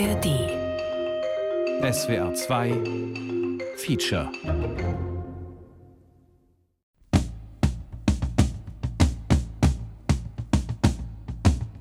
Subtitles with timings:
[0.00, 0.26] ARD.
[1.82, 4.30] SWR 2 Feature.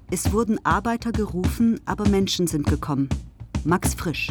[0.09, 3.07] Es wurden Arbeiter gerufen, aber Menschen sind gekommen.
[3.63, 4.29] Max Frisch.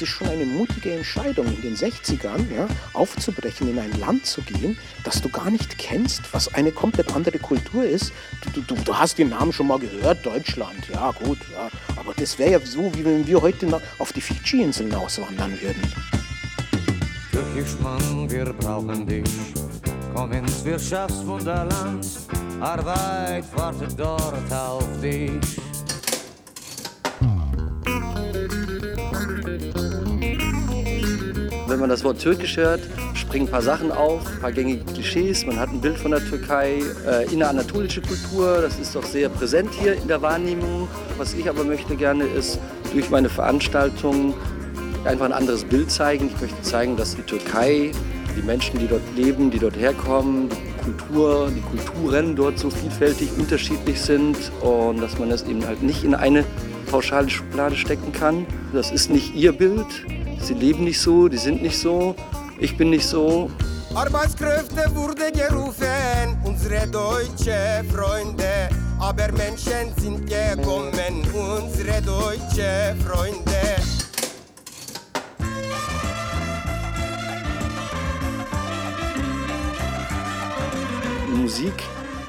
[0.00, 4.40] Es ist schon eine mutige Entscheidung, in den 60ern ja, aufzubrechen, in ein Land zu
[4.40, 8.10] gehen, das du gar nicht kennst, was eine komplett andere Kultur ist.
[8.54, 11.68] Du, du, du hast den Namen schon mal gehört, Deutschland, ja gut, ja.
[11.96, 13.68] aber das wäre ja so, wie wenn wir heute
[13.98, 15.82] auf die Fidschi-Inseln auswandern würden.
[17.30, 19.28] Türkischmann, wir brauchen dich.
[20.14, 22.06] Komm ins Wirtschaftswunderland,
[22.58, 25.60] Arbeit wartet dort auf dich.
[31.70, 32.80] Wenn man das Wort Türkisch hört,
[33.14, 35.46] springen ein paar Sachen auf, ein paar gängige Klischees.
[35.46, 39.70] Man hat ein Bild von der Türkei, äh, inneranatolische Kultur, das ist doch sehr präsent
[39.80, 40.88] hier in der Wahrnehmung.
[41.16, 42.58] Was ich aber möchte gerne ist,
[42.92, 44.34] durch meine Veranstaltung
[45.04, 46.28] einfach ein anderes Bild zeigen.
[46.34, 47.92] Ich möchte zeigen, dass die Türkei,
[48.36, 53.28] die Menschen, die dort leben, die dort herkommen, die Kultur, die Kulturen dort so vielfältig
[53.38, 56.44] unterschiedlich sind und dass man das eben halt nicht in eine
[56.90, 58.44] pauschale Schublade stecken kann.
[58.72, 59.86] Das ist nicht ihr Bild.
[60.42, 62.14] Sie leben nicht so, die sind nicht so,
[62.58, 63.50] ich bin nicht so.
[63.94, 68.68] Arbeitskräfte wurde gerufen, unsere deutsche Freunde.
[68.98, 73.60] Aber Menschen sind gekommen, unsere deutsche Freunde.
[81.34, 81.72] Musik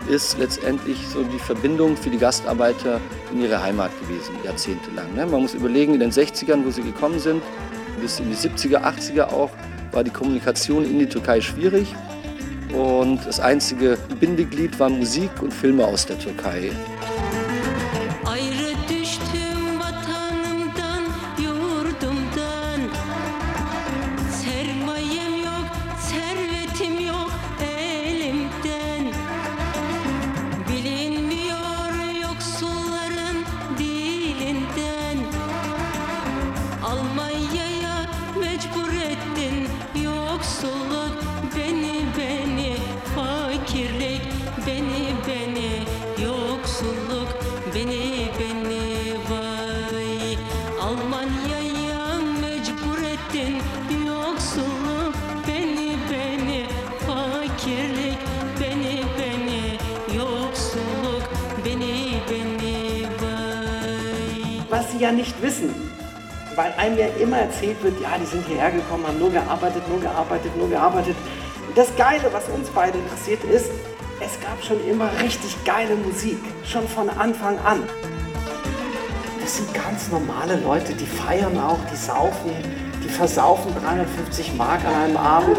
[0.09, 2.99] ist letztendlich so die Verbindung für die Gastarbeiter
[3.31, 5.13] in ihre Heimat gewesen, jahrzehntelang.
[5.13, 5.25] Ne?
[5.25, 7.43] Man muss überlegen, in den 60ern, wo sie gekommen sind,
[8.01, 9.51] bis in die 70er, 80er auch,
[9.91, 11.87] war die Kommunikation in die Türkei schwierig.
[12.73, 16.71] Und das einzige Bindeglied war Musik und Filme aus der Türkei.
[66.81, 70.55] Einem ja immer erzählt wird, ja, die sind hierher gekommen, haben nur gearbeitet, nur gearbeitet,
[70.57, 71.15] nur gearbeitet.
[71.75, 73.69] Das Geile, was uns beide interessiert, ist,
[74.19, 77.83] es gab schon immer richtig geile Musik, schon von Anfang an.
[79.39, 82.51] Das sind ganz normale Leute, die feiern auch, die saufen,
[83.03, 85.57] die versaufen 350 Mark an einem Abend.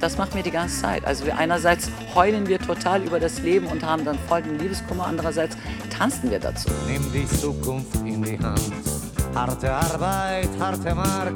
[0.00, 1.04] Das macht mir die ganze Zeit.
[1.04, 5.06] Also wir einerseits heulen wir total über das Leben und haben dann voll den Liebeskummer,
[5.06, 5.56] andererseits
[5.90, 6.70] tanzen wir dazu.
[6.86, 8.99] Nimm die Zukunft in die Hand.
[9.34, 11.34] Harte Arbeit, harte Mark.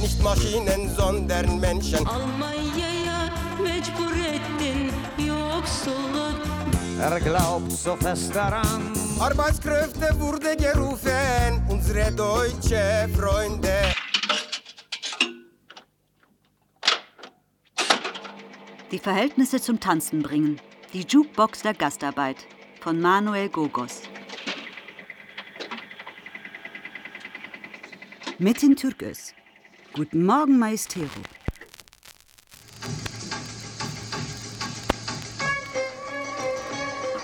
[0.00, 2.06] Nicht Maschinen, sondern Menschen.
[2.06, 3.30] Almanya'ya
[3.62, 6.40] mecbur ettin yoksulluk
[7.00, 8.92] Er glaubt so fest daran.
[9.20, 13.94] Arbeitskräfte wurde gerufen, unsere deutsche Freunde.
[18.90, 20.58] Die Verhältnisse zum Tanzen bringen.
[20.94, 22.36] Die Jukebox der Gastarbeit
[22.80, 24.02] von Manuel Gogos.
[28.38, 29.32] Metin Türkös.
[29.94, 31.06] Guten Morgen, Majestero.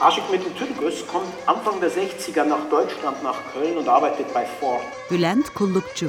[0.01, 4.81] Aşık Metin Türküs kommt Anfang der 60er nach Deutschland, nach Köln und arbeitet bei Ford
[5.11, 6.07] Bülent Kullukcu.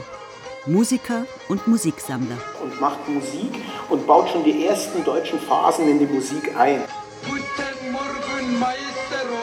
[0.65, 2.37] Musiker und Musiksammler.
[2.63, 3.53] und macht Musik
[3.89, 6.81] und baut schon die ersten deutschen Phasen in die Musik ein.
[7.29, 9.39] Guten Morgen, Maestro.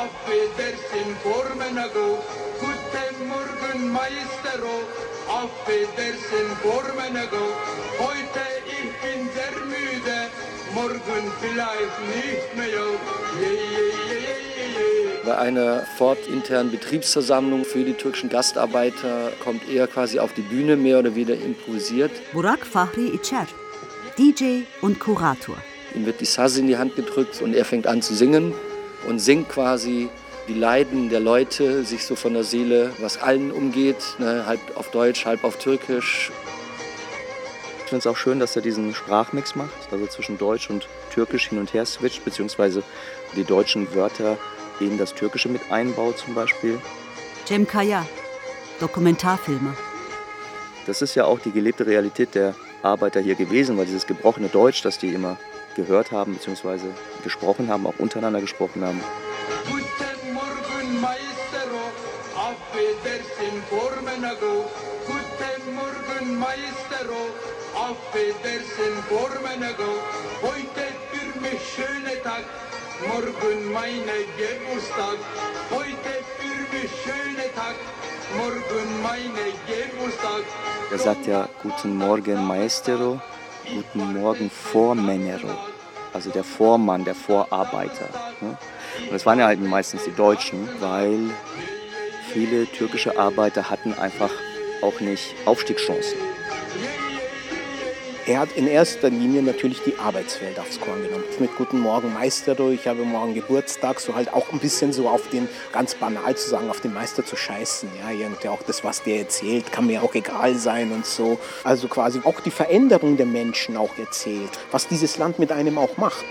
[0.00, 2.18] Affedersin, Formenago.
[2.60, 4.74] Guten Morgen, Maestro.
[5.28, 7.44] Affedersin, Formenago.
[7.98, 10.18] Heute ich bin sehr müde.
[10.74, 12.66] Morgen vielleicht nicht mehr.
[13.40, 15.24] Yeah, yeah, yeah.
[15.24, 21.00] Bei einer Ford-internen Betriebsversammlung für die türkischen Gastarbeiter kommt er quasi auf die Bühne, mehr
[21.00, 22.10] oder weniger improvisiert.
[22.32, 23.46] Burak Fahri İçer.
[24.18, 25.56] DJ und Kurator.
[25.94, 28.54] Ihm wird die Saz in die Hand gedrückt und er fängt an zu singen
[29.06, 30.08] und singt quasi
[30.48, 34.90] die Leiden der Leute, sich so von der Seele, was allen umgeht, ne, halb auf
[34.90, 36.32] Deutsch, halb auf Türkisch.
[37.84, 41.48] Ich finde es auch schön, dass er diesen Sprachmix macht, also zwischen Deutsch und Türkisch
[41.48, 42.82] hin und her switcht, beziehungsweise
[43.36, 44.38] die deutschen Wörter
[44.80, 46.78] in das Türkische mit einbaut zum Beispiel.
[47.46, 48.06] Cem Kaya,
[48.80, 49.74] Dokumentarfilmer.
[50.86, 54.82] Das ist ja auch die gelebte Realität der Arbeiter hier gewesen, weil dieses gebrochene Deutsch,
[54.82, 55.36] das die immer
[55.76, 56.88] gehört haben bzw.
[57.24, 59.00] gesprochen haben, auch untereinander gesprochen haben.
[62.70, 64.68] Auf Wiedersehen, Formenago.
[65.06, 67.20] Guten Morgen, Maestro,
[67.74, 69.90] auf Wiedersehen, Formenago.
[70.42, 72.44] Heute für mich schöner Tag,
[73.06, 75.18] morgen meine Geburtstag.
[75.70, 77.76] Heute für mich schöner Tag,
[78.36, 80.42] morgen meine Geburtstag.
[80.90, 83.20] Er sagt ja Guten Morgen Maestro,
[83.72, 85.48] Guten Morgen Vormänero,
[86.12, 88.08] also der Vormann, der Vorarbeiter.
[88.40, 88.58] ne?
[89.04, 91.30] Und das waren ja halt meistens die Deutschen, weil
[92.32, 94.30] viele türkische Arbeiter hatten einfach
[94.82, 96.18] auch nicht Aufstiegschancen.
[98.26, 101.24] Er hat in erster Linie natürlich die Arbeitswelt aufs Korn genommen.
[101.38, 105.30] Mit Guten Morgen Meister, ich habe morgen Geburtstag, so halt auch ein bisschen so auf
[105.30, 107.88] den, ganz banal zu sagen, auf den Meister zu scheißen.
[107.98, 111.38] Ja, irgendwie auch das, was der erzählt, kann mir auch egal sein und so.
[111.64, 115.96] Also quasi auch die Veränderung der Menschen auch erzählt, was dieses Land mit einem auch
[115.96, 116.26] macht.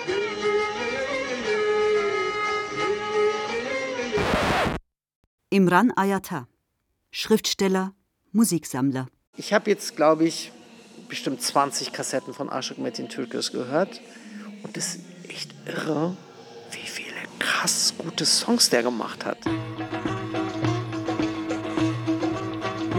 [5.49, 6.45] Imran Ayata,
[7.09, 7.93] Schriftsteller,
[8.33, 9.07] Musiksammler.
[9.37, 10.51] Ich habe jetzt, glaube ich,
[11.07, 14.01] bestimmt 20 Kassetten von Aşık Metin Türkes gehört.
[14.63, 14.99] Und es ist
[15.29, 16.17] echt irre,
[16.71, 19.37] wie viele krass gute Songs der gemacht hat.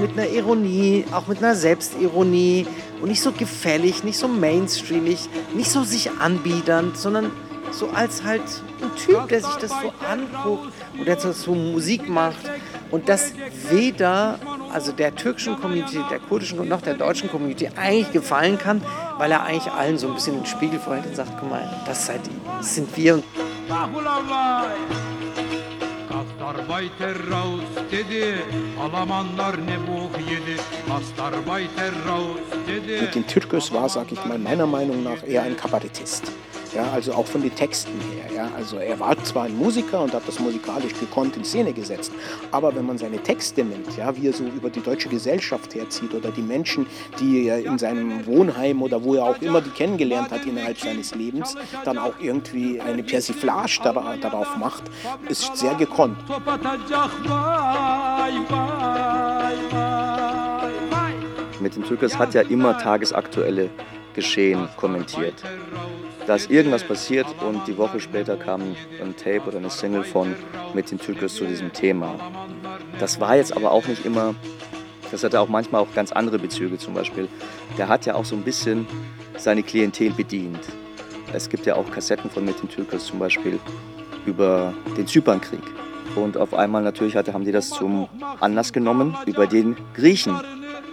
[0.01, 2.67] Mit einer Ironie, auch mit einer Selbstironie.
[3.03, 7.31] Und nicht so gefällig, nicht so mainstreamig, nicht so sich anbiedernd, sondern
[7.73, 8.43] so als halt
[8.83, 12.51] ein Typ, der sich das so anguckt und der so Musik macht.
[12.91, 13.33] Und das
[13.69, 14.39] weder
[14.73, 18.83] also der türkischen Community, der kurdischen und noch der deutschen Community eigentlich gefallen kann,
[19.19, 22.07] weil er eigentlich allen so ein bisschen den Spiegel vorhält und sagt, guck mal, das
[22.07, 23.23] seid ihr, das sind wir.
[26.09, 27.61] Gastarbeiter raus
[27.93, 28.35] dedi
[28.81, 30.57] Alamanlar ne bok yedi
[30.89, 35.57] Gastarbeiter raus dedi Mit den Türkos war, sag ich mal, meiner Meinung nach eher ein
[35.57, 36.33] Kabarettist.
[36.75, 38.31] Ja, also auch von den Texten her.
[38.35, 38.51] Ja.
[38.57, 42.13] Also er war zwar ein Musiker und hat das musikalisch gekonnt in Szene gesetzt,
[42.53, 46.15] aber wenn man seine Texte nimmt, ja, wie er so über die deutsche Gesellschaft herzieht
[46.15, 46.87] oder die Menschen,
[47.19, 51.15] die er in seinem Wohnheim oder wo er auch immer die kennengelernt hat innerhalb seines
[51.15, 54.85] Lebens, dann auch irgendwie eine Persiflage dar- darauf macht,
[55.29, 56.17] ist sehr gekonnt.
[61.61, 63.71] Mit den Türkers hat ja immer tagesaktuelle
[64.15, 65.35] Geschehen kommentiert.
[66.29, 68.61] Da ist irgendwas passiert und die Woche später kam
[69.03, 70.37] ein Tape oder eine Single von
[70.75, 72.17] mit den Türkers zu diesem Thema.
[73.01, 74.35] Das war jetzt aber auch nicht immer,
[75.11, 77.29] das hatte auch manchmal auch ganz andere Bezüge zum Beispiel.
[77.79, 78.87] Der hat ja auch so ein bisschen
[79.39, 80.61] seine Klientel bedient.
[81.33, 83.59] Es gibt ja auch Kassetten von mit den Türkers zum Beispiel
[84.27, 85.63] über den Zypernkrieg.
[86.15, 88.07] Und auf einmal natürlich hatte, haben die das zum
[88.39, 90.39] Anlass genommen, über den Griechen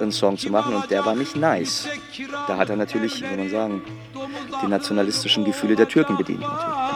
[0.01, 1.87] einen Song zu machen und der war nicht nice.
[2.47, 3.81] Da hat er natürlich, wie soll man sagen,
[4.61, 6.41] die nationalistischen Gefühle der Türken bedient.
[6.41, 6.95] Natürlich.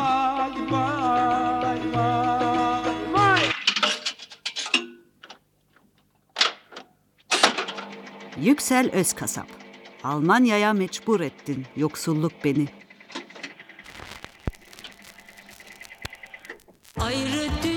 [8.41, 9.47] Yüksel Özkasap.
[10.03, 12.67] Almanya'ya mecbur ettin yoksulluk beni.
[16.97, 17.68] Ayrı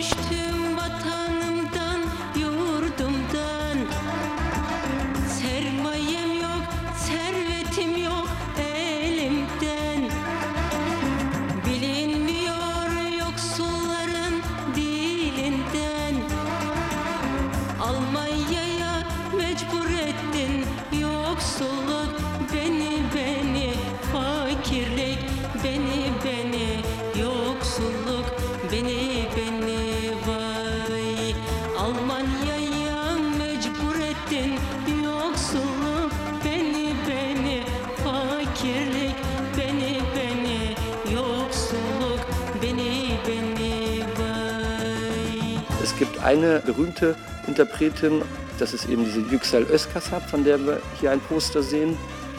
[46.42, 47.14] eine berühmte
[47.46, 48.22] Interpretin,
[48.58, 51.96] das ist eben diese Yüksel Özkasap, von der wir hier ein Poster sehen.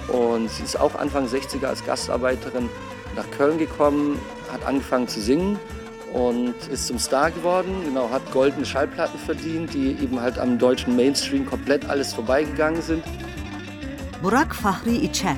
[0.07, 2.69] Und sie ist auch Anfang 60er als Gastarbeiterin
[3.15, 4.19] nach Köln gekommen,
[4.51, 5.57] hat angefangen zu singen
[6.13, 7.74] und ist zum Star geworden.
[7.86, 13.03] Genau, hat goldene Schallplatten verdient, die eben halt am deutschen Mainstream komplett alles vorbeigegangen sind.
[14.22, 15.38] Burak Fahri İçer.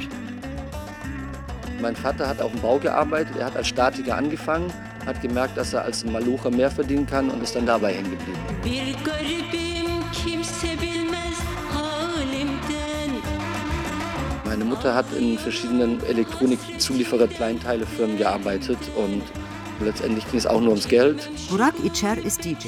[1.81, 4.71] Mein Vater hat auf dem Bau gearbeitet, er hat als Statiker angefangen,
[5.05, 8.39] hat gemerkt, dass er als Malocher mehr verdienen kann und ist dann dabei hängen geblieben.
[14.45, 19.23] Meine Mutter hat in verschiedenen Elektronikzulieferer Kleinteilefirmen gearbeitet und
[19.81, 21.29] Letztendlich ging es auch nur ums Geld.
[21.49, 22.67] Burak İçer ist DJ.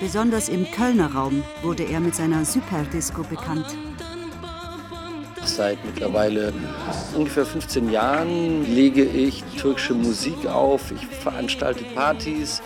[0.00, 3.66] Besonders im Kölner Raum wurde er mit seiner Superdisco bekannt.
[5.56, 6.52] Seit mittlerweile
[7.14, 12.60] ungefähr 15 Jahren lege ich türkische Musik auf, ich veranstalte Partys.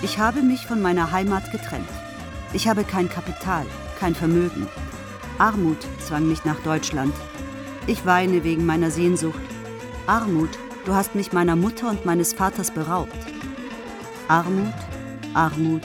[0.00, 1.88] Ich habe mich von meiner Heimat getrennt.
[2.52, 3.66] Ich habe kein Kapital,
[4.02, 4.66] kein Vermögen.
[5.38, 7.14] Armut zwang mich nach Deutschland.
[7.86, 9.38] Ich weine wegen meiner Sehnsucht.
[10.08, 10.50] Armut,
[10.84, 13.14] du hast mich meiner Mutter und meines Vaters beraubt.
[14.26, 14.74] Armut,
[15.34, 15.82] Armut,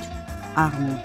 [0.55, 0.99] Armut.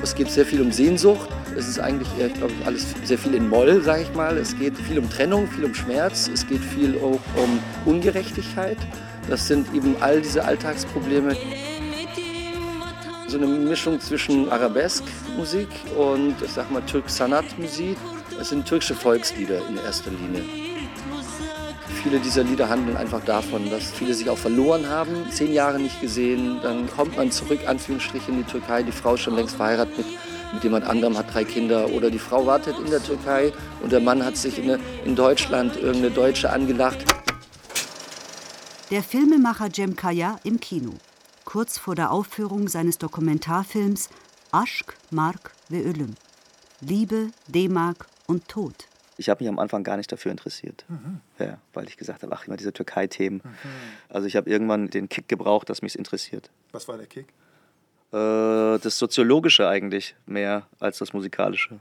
[0.00, 1.28] Es geht sehr viel um Sehnsucht.
[1.58, 4.38] Es ist eigentlich eher, glaube ich, alles sehr viel in Moll, sage ich mal.
[4.38, 6.30] Es geht viel um Trennung, viel um Schmerz.
[6.32, 8.78] Es geht viel auch um Ungerechtigkeit.
[9.28, 11.36] Das sind eben all diese Alltagsprobleme.
[13.32, 17.96] So eine Mischung zwischen Arabesk-Musik und, ich sag mal, Türk-Sanat-Musik.
[18.38, 20.44] Es sind türkische Volkslieder in erster Linie.
[22.02, 25.98] Viele dieser Lieder handeln einfach davon, dass viele sich auch verloren haben, zehn Jahre nicht
[26.02, 26.58] gesehen.
[26.62, 28.82] Dann kommt man zurück, Anführungsstrichen, in die Türkei.
[28.82, 30.06] Die Frau ist schon längst verheiratet mit,
[30.52, 31.88] mit jemand anderem, hat drei Kinder.
[31.88, 33.50] Oder die Frau wartet in der Türkei
[33.82, 36.98] und der Mann hat sich in, eine, in Deutschland irgendeine Deutsche angelacht.
[38.90, 40.92] Der Filmemacher Cem Kaya im Kino.
[41.52, 44.08] Kurz vor der Aufführung seines Dokumentarfilms
[44.52, 46.14] Aşk, Mark ve Ölüm.
[46.80, 48.88] Liebe, D-Mark und Tod.
[49.18, 50.86] Ich habe mich am Anfang gar nicht dafür interessiert,
[51.38, 53.42] ja, weil ich gesagt habe, ach, immer diese Türkei-Themen.
[54.08, 56.48] Also ich habe irgendwann den Kick gebraucht, dass mich interessiert.
[56.70, 57.26] Was war der Kick?
[58.12, 61.80] Äh, das Soziologische eigentlich mehr als das Musikalische.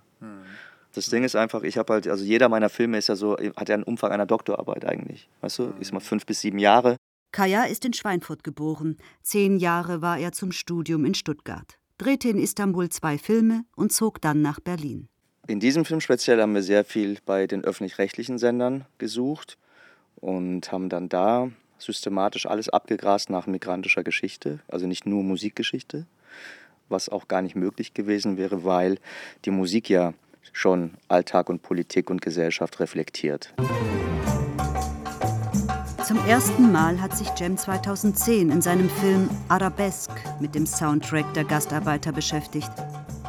[0.94, 3.70] Das Ding ist einfach, ich habe halt, also jeder meiner Filme ist ja so, hat
[3.70, 5.30] ja einen Umfang einer Doktorarbeit eigentlich.
[5.40, 6.98] Weißt du, ist mal fünf bis sieben Jahre.
[7.32, 8.98] Kaya ist in Schweinfurt geboren.
[9.22, 11.78] Zehn Jahre war er zum Studium in Stuttgart.
[11.98, 15.08] Drehte in Istanbul zwei Filme und zog dann nach Berlin.
[15.48, 19.58] In diesem Film speziell haben wir sehr viel bei den öffentlich-rechtlichen Sendern gesucht
[20.16, 26.06] und haben dann da systematisch alles abgegrast nach migrantischer Geschichte, also nicht nur Musikgeschichte,
[26.90, 28.98] was auch gar nicht möglich gewesen wäre, weil
[29.46, 30.14] die Musik ja
[30.52, 33.54] schon Alltag und Politik und Gesellschaft reflektiert.
[36.12, 41.46] Zum ersten Mal hat sich Cem 2010 in seinem Film Arabesque mit dem Soundtrack der
[41.46, 42.70] Gastarbeiter beschäftigt.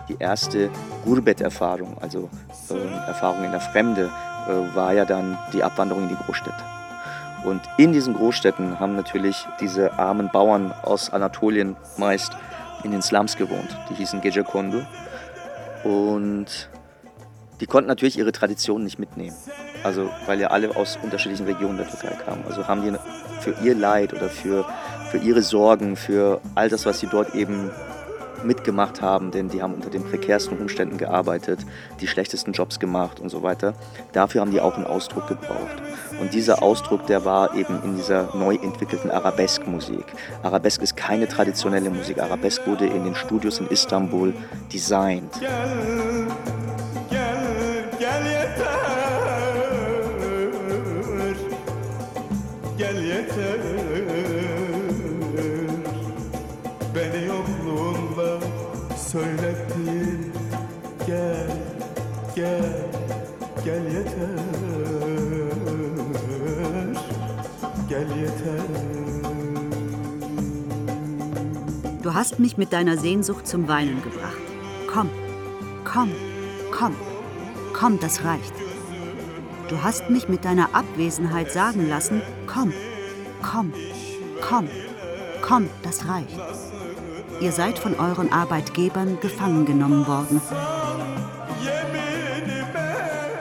[0.08, 0.68] Die erste
[1.04, 2.28] Gurbet-Erfahrung, also
[2.70, 4.10] äh, Erfahrung in der Fremde,
[4.48, 6.56] äh, war ja dann die Abwanderung in die Großstädte.
[7.44, 12.32] Und in diesen Großstädten haben natürlich diese armen Bauern aus Anatolien meist
[12.82, 13.78] in den Slums gewohnt.
[13.90, 14.82] Die hießen Gecekondu.
[15.84, 16.68] Und
[17.62, 19.36] die konnten natürlich ihre Traditionen nicht mitnehmen.
[19.84, 22.42] Also, weil ja alle aus unterschiedlichen Regionen der Türkei kamen.
[22.44, 22.92] Also haben die
[23.40, 24.64] für ihr Leid oder für,
[25.12, 27.70] für ihre Sorgen, für all das, was sie dort eben
[28.42, 31.60] mitgemacht haben, denn die haben unter den prekärsten Umständen gearbeitet,
[32.00, 33.74] die schlechtesten Jobs gemacht und so weiter.
[34.12, 35.82] Dafür haben die auch einen Ausdruck gebraucht.
[36.20, 40.04] Und dieser Ausdruck, der war eben in dieser neu entwickelten Arabesk-Musik.
[40.42, 42.20] Arabesk ist keine traditionelle Musik.
[42.20, 44.34] Arabesk wurde in den Studios in Istanbul
[44.72, 45.30] designt.
[62.34, 62.84] Gel,
[63.64, 64.28] gel, yeter
[67.88, 68.64] Gel yeter
[72.02, 74.36] Du hast mich mit deiner Sehnsucht zum Weinen gebracht.
[74.92, 75.08] Komm,
[75.84, 76.10] komm,
[76.72, 76.96] komm,
[77.72, 78.52] komm, das reicht.
[79.68, 82.72] Du hast mich mit deiner Abwesenheit sagen lassen, komm,
[83.40, 83.72] komm,
[84.40, 84.68] komm,
[85.42, 86.40] komm, das reicht.
[87.40, 90.40] Ihr seid von euren Arbeitgebern gefangen genommen worden.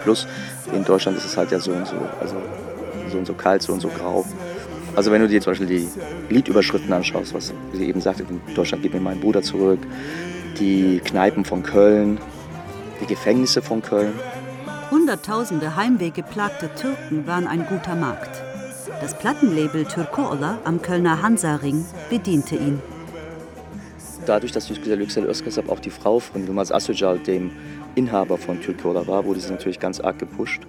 [0.03, 0.27] Plus
[0.73, 2.35] in Deutschland ist es halt ja so und so, also
[3.11, 4.25] so und so kalt, so und so grau.
[4.95, 5.87] Also wenn du dir zum Beispiel die
[6.29, 9.79] Liedüberschriften anschaust, was sie eben sagte, in Deutschland gib mir meinen Bruder zurück,
[10.59, 12.19] die Kneipen von Köln,
[12.99, 14.13] die Gefängnisse von Köln.
[14.91, 18.43] Hunderttausende heimwehgeplagte Türken waren ein guter Markt.
[18.99, 22.81] Das Plattenlabel Türkoğlu am Kölner Hansaring bediente ihn.
[24.25, 27.51] Dadurch, dass durch Yüksel Özkasap auch die Frau von Yılmaz Asöcal, dem
[27.95, 30.61] Inhaber von Türkoğlu war, wurde sie natürlich ganz arg gepusht.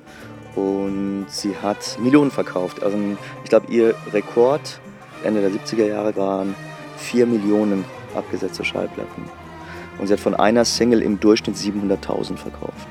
[0.57, 2.83] Und sie hat Millionen verkauft.
[2.83, 2.99] Also
[3.43, 4.81] ich glaube, ihr Rekord
[5.25, 6.55] Ende der 70er Jahre waren
[6.99, 9.25] 4 Millionen abgesetzte Schallplatten.
[9.99, 12.89] Und sie hat von einer Single im Durchschnitt 700.000 verkauft.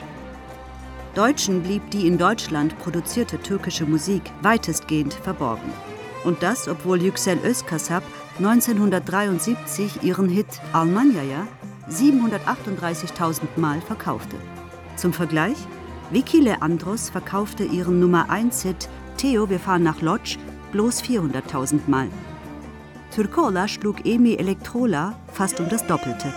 [1.13, 5.71] Deutschen blieb die in Deutschland produzierte türkische Musik weitestgehend verborgen.
[6.23, 8.03] Und das, obwohl Yüksel Özkasap
[8.37, 11.47] 1973 ihren Hit Almanya'ya
[11.91, 14.37] 738.000 Mal verkaufte.
[14.95, 15.57] Zum Vergleich,
[16.09, 20.37] Vicky Leandros verkaufte ihren Nummer 1-Hit Theo, wir fahren nach Lodz
[20.71, 22.07] bloß 400.000 Mal.
[23.13, 26.33] Türkola schlug Emi Elektrola fast um das Doppelte.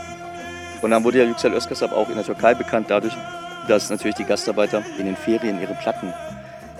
[0.83, 3.15] Und dann wurde ja Yüksel Özkasap auch in der Türkei bekannt dadurch,
[3.69, 6.13] dass natürlich die Gastarbeiter in den Ferien ihre Platten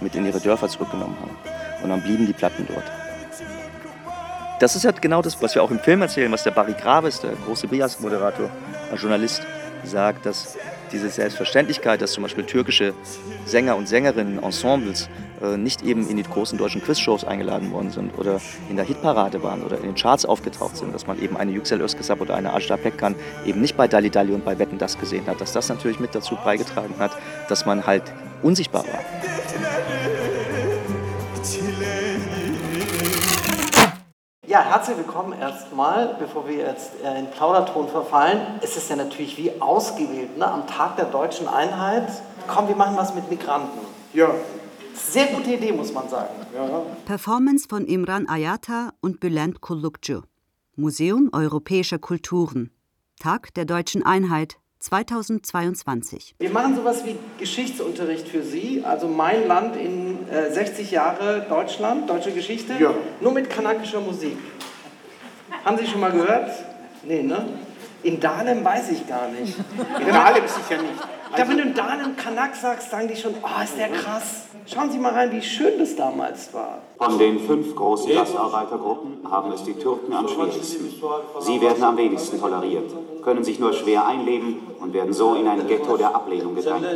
[0.01, 1.37] mit in ihre Dörfer zurückgenommen haben.
[1.83, 3.04] Und dann blieben die Platten dort.
[4.65, 7.21] Das ist ja genau das, was wir auch im Film erzählen, was der Barry Graves,
[7.21, 8.49] der große Bias-Moderator,
[8.91, 9.43] ein Journalist,
[9.85, 10.57] sagt, dass
[10.91, 12.95] diese Selbstverständlichkeit, dass zum Beispiel türkische
[13.45, 15.11] Sänger und Sängerinnen, Ensembles
[15.43, 18.41] äh, nicht eben in die großen deutschen Quizshows eingeladen worden sind oder
[18.71, 21.83] in der Hitparade waren oder in den Charts aufgetaucht sind, dass man eben eine Yüksel
[21.83, 25.27] Özkesap oder eine Ajda Pekkan eben nicht bei Dali Dali und bei Wetten das gesehen
[25.27, 27.11] hat, dass das natürlich mit dazu beigetragen hat,
[27.51, 28.05] dass man halt
[28.41, 29.74] unsichtbar war.
[34.55, 38.61] Ja, herzlich willkommen erstmal, bevor wir jetzt äh, in Plauderton verfallen.
[38.63, 40.47] Es ist ja natürlich wie ausgewählt, ne?
[40.47, 42.07] am Tag der deutschen Einheit.
[42.47, 43.81] Komm, wir machen was mit Migranten.
[44.13, 44.33] Ja.
[44.95, 46.35] Sehr gute Idee, muss man sagen.
[46.55, 46.83] Ja.
[47.05, 50.21] Performance von Imran Ayata und Bülent Kullukcu.
[50.77, 52.71] Museum Europäischer Kulturen.
[53.19, 56.35] Tag der deutschen Einheit 2022.
[56.39, 62.09] Wir machen sowas wie Geschichtsunterricht für Sie, also mein Land in äh, 60 Jahre Deutschland,
[62.11, 62.93] deutsche Geschichte, Ja.
[63.21, 64.37] nur mit kanakischer Musik.
[65.65, 66.51] Haben Sie schon mal gehört?
[67.03, 67.47] Nee, ne?
[68.03, 69.57] In Dahlem weiß ich gar nicht.
[70.01, 70.95] In Dahlem sicher nicht.
[71.37, 74.45] Da, wenn du in Dahlem Kanak sagst, sagen die schon, oh, ist der krass.
[74.67, 76.83] Schauen Sie mal rein, wie schön das damals war.
[76.97, 80.91] Von den fünf großen Gastarbeitergruppen haben es die Türken am schwierigsten.
[81.41, 82.91] Sie werden am wenigsten toleriert,
[83.23, 86.87] können sich nur schwer einleben und werden so in ein Ghetto der Ablehnung gedrängt.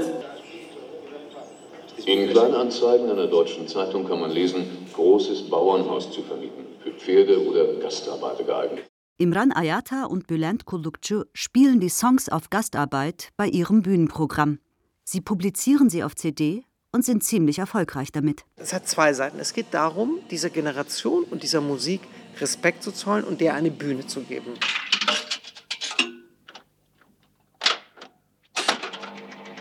[2.06, 7.74] In Kleinanzeigen einer deutschen Zeitung kann man lesen, großes Bauernhaus zu vermieten, für Pferde oder
[7.74, 8.84] Gastarbeiter geeignet.
[9.18, 14.58] Imran Ayata und Bülent Kullukcu spielen die Songs auf Gastarbeit bei ihrem Bühnenprogramm.
[15.04, 16.62] Sie publizieren sie auf CD
[16.98, 18.44] und sind ziemlich erfolgreich damit.
[18.56, 19.38] Es hat zwei Seiten.
[19.38, 22.00] Es geht darum, dieser Generation und dieser Musik
[22.40, 24.54] Respekt zu zollen und der eine Bühne zu geben.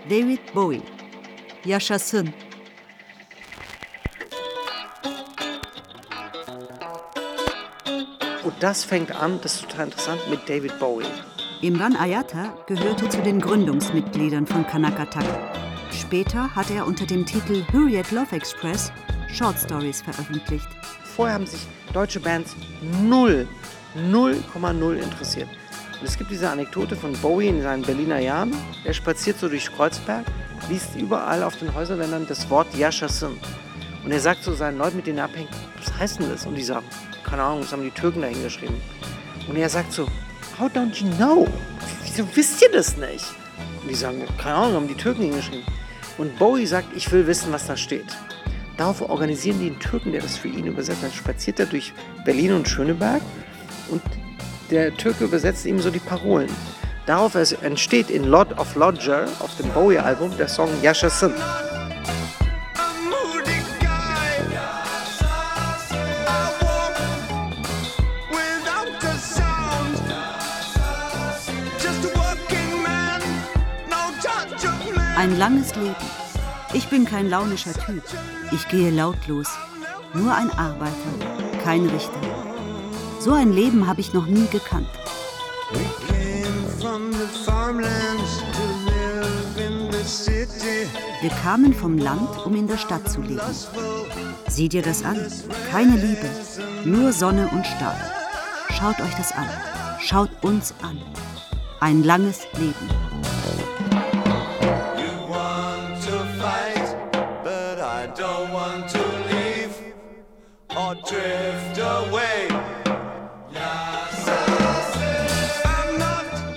[0.10, 0.82] David Bowie.
[1.64, 2.34] Yaşasın.
[8.44, 11.06] Und das fängt an, das ist total interessant, mit David Bowie.
[11.62, 15.47] Imran Ayata gehörte zu den Gründungsmitgliedern von Kanak Attack.
[16.08, 18.94] Später hat er unter dem Titel Hurriyet Love Express
[19.30, 20.70] Short Stories veröffentlicht.
[21.04, 21.60] Vorher haben sich
[21.92, 22.56] deutsche Bands
[23.04, 23.46] null,
[23.94, 25.50] 0,0 interessiert.
[26.00, 28.56] Und es gibt diese Anekdote von Bowie in seinen Berliner Jahren.
[28.86, 30.24] Er spaziert so durch Kreuzberg,
[30.70, 33.38] liest überall auf den Häuserwändern das Wort Yaşasın.
[34.06, 36.46] Und er sagt zu seinen Leuten, mit denen er abhängt, was heißt denn das?
[36.46, 36.86] Und die sagen,
[37.26, 38.78] keine Ahnung, das haben die Türken da hingeschrieben.
[39.50, 40.08] Und er sagt so,
[40.58, 41.46] how don't you know?
[42.06, 43.26] Wieso wisst ihr das nicht?
[43.82, 45.66] Und die sagen, keine Ahnung, haben die Türken hingeschrieben.
[46.18, 48.06] Und Bowie sagt, ich will wissen, was da steht.
[48.78, 51.04] Darauf organisieren die einen Türken, der das für ihn übersetzt.
[51.04, 51.94] Dann spaziert er durch
[52.26, 53.22] Berlin und Schöneberg
[53.90, 54.02] und
[54.70, 56.50] der Türke übersetzt ihm so die Parolen.
[57.06, 61.34] Darauf entsteht in Lot of Lodger auf dem Bowie-Album der Song Yaşasın.
[75.28, 75.94] Ein langes Leben.
[76.72, 78.02] Ich bin kein launischer Typ.
[78.54, 79.50] Ich gehe lautlos.
[80.14, 80.94] Nur ein Arbeiter,
[81.66, 82.22] kein Richter.
[83.20, 84.88] So ein Leben habe ich noch nie gekannt.
[91.22, 93.42] Wir kamen vom Land, um in der Stadt zu leben.
[94.48, 95.20] Sieh dir das an.
[95.70, 96.30] Keine Liebe,
[96.86, 97.98] nur Sonne und Staub.
[98.70, 99.50] Schaut euch das an.
[100.00, 100.98] Schaut uns an.
[101.82, 103.07] Ein langes Leben.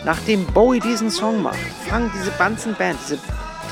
[0.04, 1.58] Nachdem Bowie diesen Song macht,
[1.88, 3.20] fangen diese ganzen Bands, diese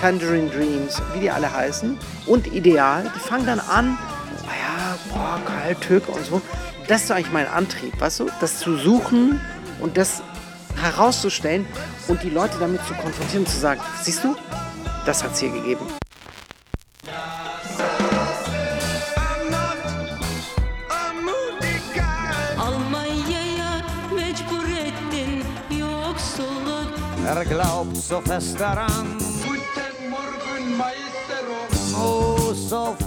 [0.01, 3.99] Tangerine Dreams, wie die alle heißen, und Ideal, die fangen dann an,
[4.47, 6.41] naja, boah, geil, Türke und so.
[6.87, 8.27] Das ist eigentlich mein Antrieb, weißt du?
[8.41, 9.41] Das zu suchen
[9.81, 10.23] und das
[10.81, 11.67] herauszustellen
[12.07, 14.37] und die Leute damit zu konfrontieren und zu sagen, siehst du,
[15.07, 15.85] das hat es hier gegeben.
[27.49, 31.09] Glaubt so fest daran, Guten Morgen, meine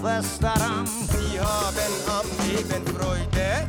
[0.02, 0.86] fest daran.
[0.86, 3.68] Sie haben am Leben Freude.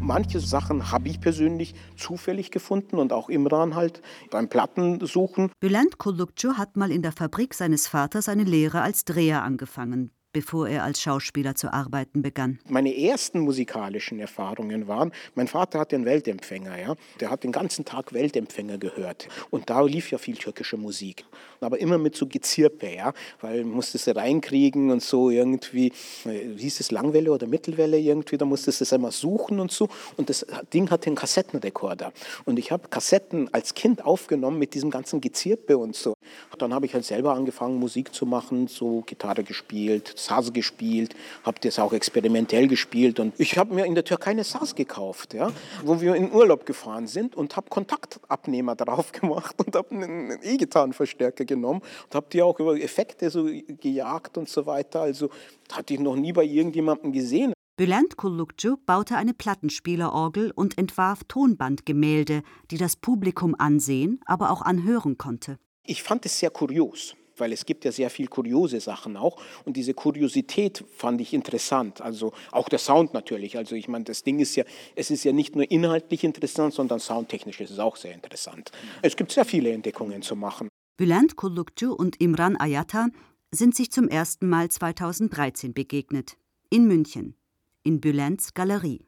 [0.00, 5.50] Manche Sachen habe ich persönlich zufällig gefunden und auch Imran halt beim Plattensuchen.
[5.60, 10.68] Bülent Kulukcu hat mal in der Fabrik seines Vaters eine Lehre als Dreher angefangen bevor
[10.68, 12.58] er als Schauspieler zu arbeiten begann.
[12.68, 16.94] Meine ersten musikalischen Erfahrungen waren, mein Vater hatte einen Weltempfänger, ja.
[17.20, 19.28] Der hat den ganzen Tag Weltempfänger gehört.
[19.50, 21.24] Und da lief ja viel türkische Musik.
[21.60, 25.92] Aber immer mit so Gezirpe, ja, weil man musste es reinkriegen und so irgendwie,
[26.24, 29.88] wie hieß es Langwelle oder Mittelwelle irgendwie, da musstest du es einmal suchen und so.
[30.16, 32.12] Und das Ding hatte einen Kassettenrekorder.
[32.44, 36.14] Und ich habe Kassetten als Kind aufgenommen mit diesem ganzen Gezirpe und so.
[36.58, 41.58] Dann habe ich halt selber angefangen, Musik zu machen, so Gitarre gespielt, Saz gespielt, habe
[41.60, 45.50] das auch experimentell gespielt und ich habe mir in der Türkei eine Saz gekauft, ja,
[45.84, 51.44] wo wir in Urlaub gefahren sind und habe Kontaktabnehmer drauf gemacht und habe einen E-Gitarrenverstärker
[51.44, 55.02] genommen und habe die auch über Effekte so gejagt und so weiter.
[55.02, 55.30] Also
[55.72, 57.52] hatte ich noch nie bei irgendjemandem gesehen.
[57.76, 65.18] Bülent Kullukcu baute eine Plattenspielerorgel und entwarf Tonbandgemälde, die das Publikum ansehen, aber auch anhören
[65.18, 65.58] konnte.
[65.84, 69.76] Ich fand es sehr kurios weil es gibt ja sehr viel kuriose Sachen auch und
[69.76, 74.38] diese Kuriosität fand ich interessant, also auch der Sound natürlich, also ich meine, das Ding
[74.40, 78.14] ist ja, es ist ja nicht nur inhaltlich interessant, sondern soundtechnisch ist es auch sehr
[78.14, 78.70] interessant.
[79.02, 80.68] Es gibt sehr viele Entdeckungen zu machen.
[80.96, 83.08] Bülent Kullukcu und Imran Ayata
[83.50, 86.36] sind sich zum ersten Mal 2013 begegnet,
[86.70, 87.36] in München,
[87.82, 89.04] in Bülents Galerie.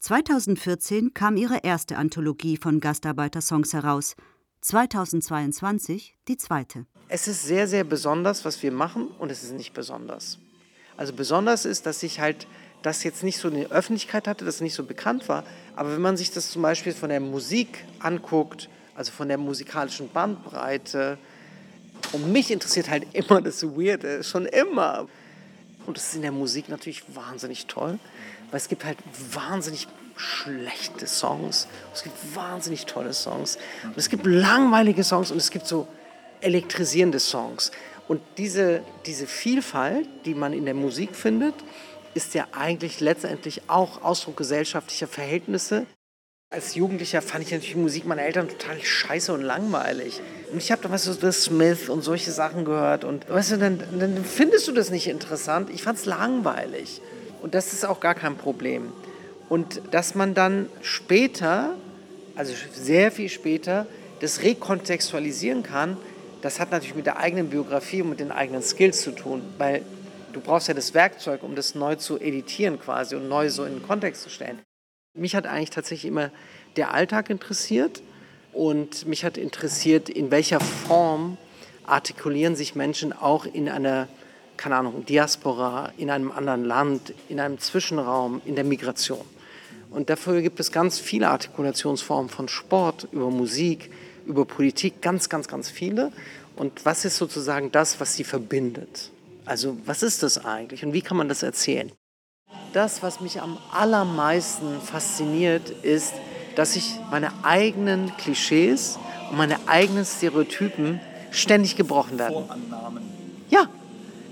[0.00, 4.16] 2014 kam ihre erste Anthologie von Gastarbeitersongs heraus,
[4.62, 6.86] 2022 die zweite.
[7.08, 10.38] Es ist sehr, sehr besonders, was wir machen und es ist nicht besonders.
[10.96, 12.46] Also besonders ist, dass ich halt
[12.82, 15.44] das jetzt nicht so eine Öffentlichkeit hatte, dass es nicht so bekannt war.
[15.76, 20.08] Aber wenn man sich das zum Beispiel von der Musik anguckt, also von der musikalischen
[20.10, 21.18] Bandbreite,
[22.12, 25.08] und mich interessiert halt immer das Weirde, schon immer.
[25.86, 27.98] Und das ist in der Musik natürlich wahnsinnig toll,
[28.50, 28.98] weil es gibt halt
[29.32, 35.50] wahnsinnig schlechte Songs, es gibt wahnsinnig tolle Songs, und es gibt langweilige Songs und es
[35.50, 35.88] gibt so
[36.40, 37.70] elektrisierende Songs.
[38.08, 41.54] Und diese, diese Vielfalt, die man in der Musik findet,
[42.14, 45.86] ist ja eigentlich letztendlich auch Ausdruck gesellschaftlicher Verhältnisse.
[46.50, 50.20] Als Jugendlicher fand ich natürlich Musik meiner Eltern total scheiße und langweilig.
[50.52, 53.04] Und ich habe da was so The Smith und solche Sachen gehört.
[53.04, 55.70] Und weißt du, dann, dann findest du das nicht interessant.
[55.70, 57.00] Ich fand es langweilig.
[57.40, 58.92] Und das ist auch gar kein Problem.
[59.52, 61.74] Und dass man dann später,
[62.36, 63.86] also sehr viel später,
[64.20, 65.98] das rekontextualisieren kann,
[66.40, 69.82] das hat natürlich mit der eigenen Biografie und mit den eigenen Skills zu tun, weil
[70.32, 73.74] du brauchst ja das Werkzeug, um das neu zu editieren quasi und neu so in
[73.74, 74.58] den Kontext zu stellen.
[75.18, 76.30] Mich hat eigentlich tatsächlich immer
[76.76, 78.02] der Alltag interessiert
[78.54, 81.36] und mich hat interessiert, in welcher Form
[81.84, 84.08] artikulieren sich Menschen auch in einer,
[84.56, 89.26] keine Ahnung, Diaspora, in einem anderen Land, in einem Zwischenraum, in der Migration.
[89.92, 93.90] Und dafür gibt es ganz viele Artikulationsformen von Sport über Musik,
[94.26, 96.12] über Politik ganz, ganz, ganz viele.
[96.56, 99.10] Und was ist sozusagen das, was sie verbindet?
[99.44, 101.90] Also was ist das eigentlich und wie kann man das erzählen?
[102.72, 106.14] Das, was mich am allermeisten fasziniert, ist,
[106.54, 108.98] dass ich meine eigenen Klischees
[109.30, 111.00] und meine eigenen Stereotypen
[111.30, 112.46] ständig gebrochen werden.
[112.46, 113.02] Vorannahmen.
[113.50, 113.68] Ja,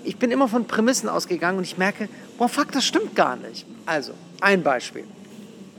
[0.04, 3.66] ich bin immer von Prämissen ausgegangen und ich merke, boah, fuck, das stimmt gar nicht.
[3.84, 5.04] Also, ein Beispiel.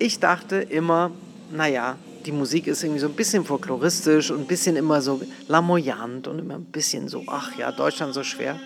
[0.01, 1.11] Ich dachte immer,
[1.51, 6.27] naja, die Musik ist irgendwie so ein bisschen folkloristisch und ein bisschen immer so lamoyant
[6.27, 8.59] und immer ein bisschen so, ach ja, Deutschland so schwer.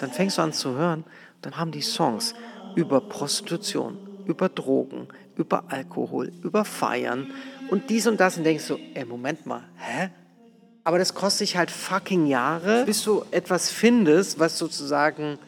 [0.00, 1.04] Dann fängst du an zu hören,
[1.40, 2.34] dann haben die Songs
[2.74, 7.28] über Prostitution, über Drogen, über Alkohol, über Feiern
[7.70, 10.10] und dies und das und denkst du, ey, Moment mal, hä?
[10.82, 15.38] Aber das kostet sich halt fucking Jahre, bis du etwas findest, was sozusagen,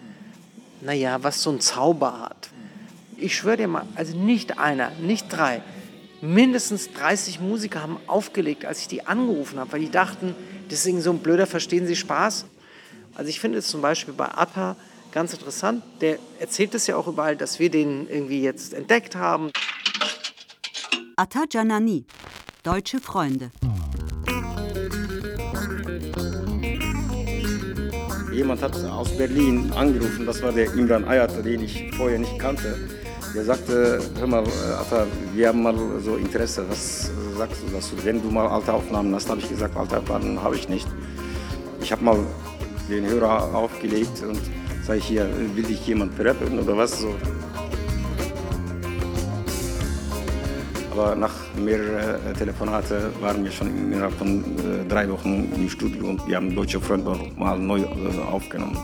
[0.81, 2.51] naja, was so einen Zauber hat.
[3.17, 5.63] Ich schwöre dir mal, also nicht einer, nicht drei,
[6.21, 10.35] mindestens 30 Musiker haben aufgelegt, als ich die angerufen habe, weil die dachten,
[10.69, 12.47] das ist so ein blöder Verstehen Sie Spaß.
[13.15, 14.77] Also ich finde es zum Beispiel bei Atta
[15.13, 15.83] ganz interessant.
[16.01, 19.51] Der erzählt es ja auch überall, dass wir den irgendwie jetzt entdeckt haben.
[21.17, 22.05] Atta Janani,
[22.63, 23.53] Deutsche Freunde.
[28.33, 33.04] Jemand hat aus Berlin angerufen, das war der Imran Ayat, den ich vorher nicht kannte.
[33.35, 34.45] Der sagte, hör mal,
[34.81, 37.97] Atta, wir haben mal so Interesse, was sagst du dazu?
[38.05, 40.87] Wenn du mal alte Aufnahmen hast, habe ich gesagt, alte Aufnahmen habe ich nicht.
[41.81, 42.19] Ich habe mal
[42.89, 44.39] den Hörer aufgelegt und
[44.87, 47.13] sage ich hier, will dich jemand berappen oder was so.
[50.93, 56.25] Aber nach mehreren Telefonaten waren wir schon innerhalb von äh, drei Wochen im Studio und
[56.29, 57.87] wir haben Deutsche Freunde mal neu äh,
[58.31, 58.79] aufgenommen.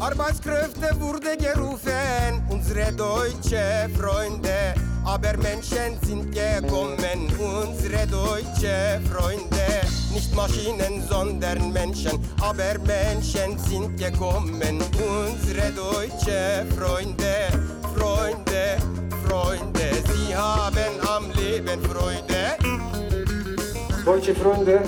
[0.00, 4.74] Arbeitskräfte wurde gerufen, unsere deutsche Freunde.
[5.04, 9.66] Aber Menschen sind gekommen, unsere deutsche Freunde.
[10.12, 12.18] Nicht Maschinen, sondern Menschen.
[12.40, 17.48] Aber Menschen sind gekommen, unsere deutsche Freunde.
[17.96, 18.76] Freunde,
[19.26, 22.54] Freunde, sie haben am Leben Freude.
[24.04, 24.80] Deutsche Freunde,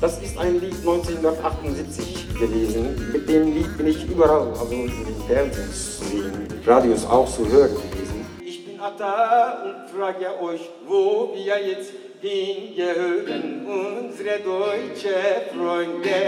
[0.00, 3.10] das ist ein Lied 1978 gewesen.
[3.12, 7.48] Mit dem Lied bin ich überall, also in den Fernsehen zu sehen, Radios auch zu
[7.48, 8.26] hören gewesen.
[8.44, 15.14] Ich bin Atta und frage euch, wo wir jetzt hingehören, unsere deutsche
[15.54, 16.18] Freunde.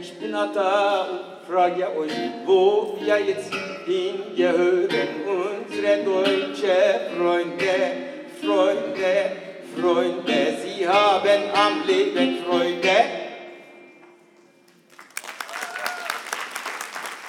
[0.00, 2.12] Ich bin Atta und frage euch,
[2.46, 3.52] wo wir jetzt
[3.86, 4.88] hingehören,
[5.26, 6.76] unsere deutsche
[7.16, 8.12] Freunde.
[8.40, 9.12] Freunde,
[9.76, 13.21] Freunde, sie haben am Leben Freude.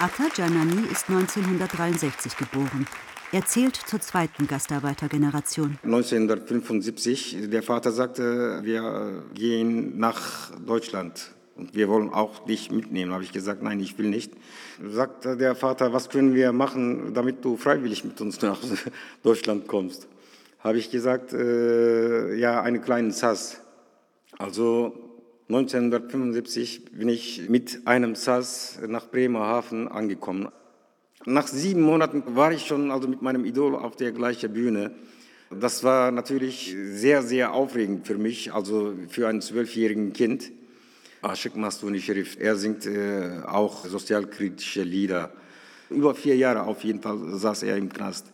[0.04, 2.86] Atta Janani ist 1963 geboren.
[3.32, 5.78] Er zählt zur zweiten Gastarbeitergeneration.
[5.82, 13.14] 1975, der Vater sagte, wir gehen nach Deutschland und wir wollen auch dich mitnehmen.
[13.14, 14.34] Habe ich gesagt, nein, ich will nicht.
[14.86, 18.60] Sagte der Vater, was können wir machen, damit du freiwillig mit uns nach
[19.24, 20.10] Deutschland kommst?
[20.60, 23.62] Habe ich gesagt, äh, ja, einen kleinen SAS.
[24.38, 25.13] Also
[25.50, 30.48] 1975 bin ich mit einem SAS nach Bremerhaven angekommen.
[31.26, 34.92] Nach sieben Monaten war ich schon also mit meinem Idol auf der gleichen Bühne.
[35.50, 40.52] Das war natürlich sehr, sehr aufregend für mich, also für ein zwölfjährigen Kind.
[41.24, 45.32] Aşık Mastuni Sherif, er singt äh, auch sozialkritische Lieder.
[45.90, 48.34] Über vier Jahre auf jeden Fall saß er im Knast.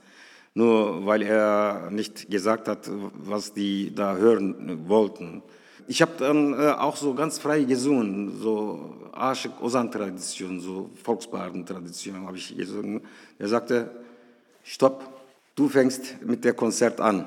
[0.56, 5.44] Nur weil er nicht gesagt hat, was die da hören wollten.
[5.92, 12.38] Ich habe dann äh, auch so ganz frei gesungen, so Aşık Ozan-Tradition, so Volksbaden-Tradition habe
[12.38, 13.02] ich gesungen.
[13.40, 13.90] Er sagte,
[14.64, 15.04] stopp,
[15.56, 17.26] du fängst mit der Konzert an.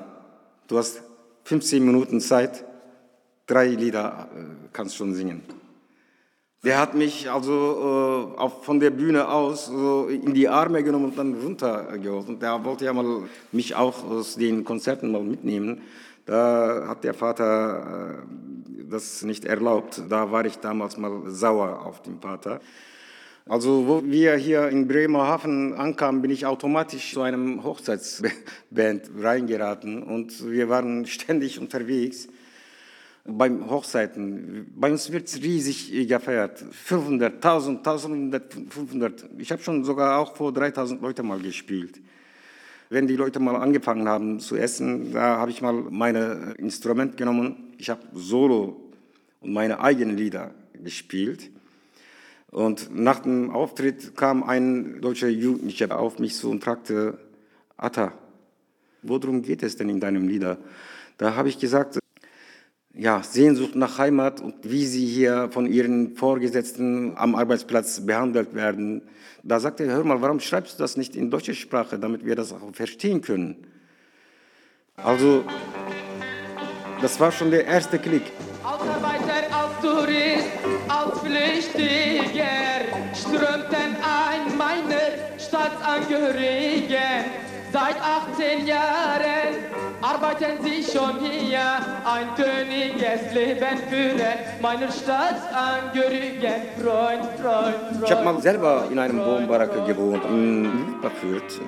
[0.69, 1.01] Du hast
[1.43, 2.63] 15 Minuten Zeit,
[3.47, 4.39] drei Lieder äh,
[4.71, 5.41] kannst schon singen.
[6.63, 11.17] Der hat mich also äh, von der Bühne aus so in die Arme genommen und
[11.17, 12.29] dann runtergeholt.
[12.29, 15.81] Und der wollte ja mal mich auch aus den Konzerten mal mitnehmen.
[16.25, 20.01] Da hat der Vater äh, das nicht erlaubt.
[20.09, 22.59] Da war ich damals mal sauer auf den Vater.
[23.45, 30.49] Also wo wir hier in Bremerhaven ankamen, bin ich automatisch zu einem Hochzeitsband reingeraten und
[30.49, 32.29] wir waren ständig unterwegs
[33.25, 34.71] beim Hochzeiten.
[34.75, 36.59] Bei uns wird es riesig gefeiert.
[36.71, 39.25] 500, 1000, 1500.
[39.37, 41.99] Ich habe schon sogar auch vor 3000 Leute mal gespielt.
[42.93, 47.73] Wenn die Leute mal angefangen haben zu essen, da habe ich mal meine Instrument genommen.
[47.79, 48.91] Ich habe Solo
[49.39, 51.49] und meine eigenen Lieder gespielt.
[52.51, 57.17] Und nach dem Auftritt kam ein deutscher Jugendlicher auf mich zu und fragte,
[57.77, 58.13] Atta,
[59.01, 60.59] worum geht es denn in deinem Lieder?
[61.17, 61.97] Da habe ich gesagt,
[62.93, 69.01] ja, Sehnsucht nach Heimat und wie sie hier von ihren Vorgesetzten am Arbeitsplatz behandelt werden.
[69.41, 72.35] Da sagte er, hör mal, warum schreibst du das nicht in deutscher Sprache, damit wir
[72.35, 73.67] das auch verstehen können?
[74.95, 75.43] Also,
[77.01, 78.31] das war schon der erste Klick.
[78.63, 80.47] Als Arbeiter, als Tourist,
[80.87, 82.45] als Flüchtiger
[83.13, 87.25] strömten ein meine Staatsangehörigen.
[87.73, 89.57] Seit 18 Jahren
[89.99, 91.59] arbeiten sie schon hier,
[92.05, 94.21] ein königes Leben führen,
[94.61, 98.03] meiner Staatsangehörigen, Freund, Freund, Freund.
[98.05, 101.61] Ich habe mal selber in einem Wohnbaracke gewohnt, in Wildbachfurt.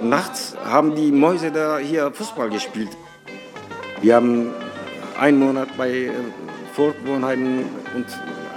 [0.00, 2.96] Äh, nachts haben die Mäuse da hier Fußball gespielt.
[4.00, 4.52] Wir haben
[5.18, 6.10] einen Monat bei äh,
[6.74, 7.64] Fortwohnheimen
[7.96, 8.06] und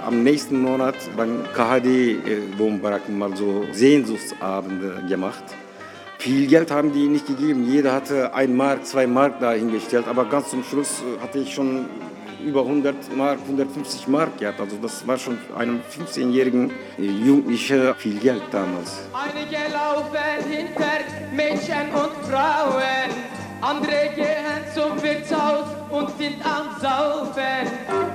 [0.06, 5.42] am nächsten Monat beim KHD-Wohnbaracken mal so Sehnsuchtsabende gemacht.
[6.20, 7.64] Viel Geld haben die nicht gegeben.
[7.66, 10.06] Jeder hatte ein Mark, zwei Mark dahingestellt.
[10.06, 11.86] Aber ganz zum Schluss hatte ich schon
[12.44, 14.60] über 100 Mark, 150 Mark gehabt.
[14.60, 18.98] Also das war schon einem 15-jährigen Jugendlichen viel Geld damals.
[19.14, 21.00] Einige laufen hinter
[21.32, 23.08] Mädchen und Frauen,
[23.62, 27.66] andere gehen zum Wirtshaus und sind am Saufen.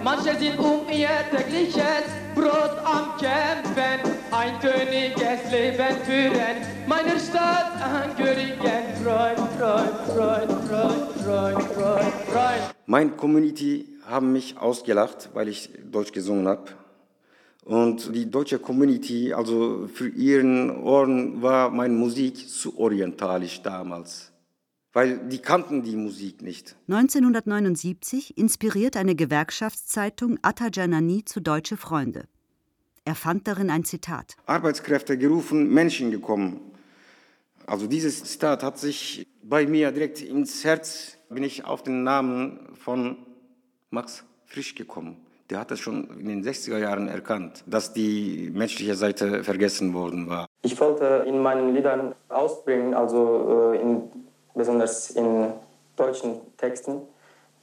[0.04, 8.84] Manche sind um ihr tägliches Brot am Kämpfen, ein königes Leben führen, meiner Stadt angehörigen
[9.02, 12.76] Freund, Freund, Freund, Freund, Freund, Freund, Freund.
[12.86, 16.72] Mein Community haben mich ausgelacht, weil ich Deutsch gesungen habe.
[17.64, 24.32] Und die deutsche Community, also für ihren Ohren war meine Musik zu orientalisch damals,
[24.96, 26.78] weil die kannten die Musik nicht.
[26.88, 32.24] 1979 inspiriert eine Gewerkschaftszeitung Atta Janani zu Deutsche Freunde.
[33.04, 34.38] Er fand darin ein Zitat.
[34.46, 36.62] Arbeitskräfte gerufen, Menschen gekommen.
[37.68, 42.60] Also dieses Zitat hat sich bei mir direkt ins Herz, bin ich auf den Namen
[42.76, 43.18] von
[43.90, 45.18] Max Frisch gekommen.
[45.50, 50.30] Der hat es schon in den 60er Jahren erkannt, dass die menschliche Seite vergessen worden
[50.30, 50.48] war.
[50.62, 54.25] Ich wollte in meinen Liedern ausbringen, also äh, in,
[54.56, 55.54] besonders in
[55.96, 57.02] deutschen Texten,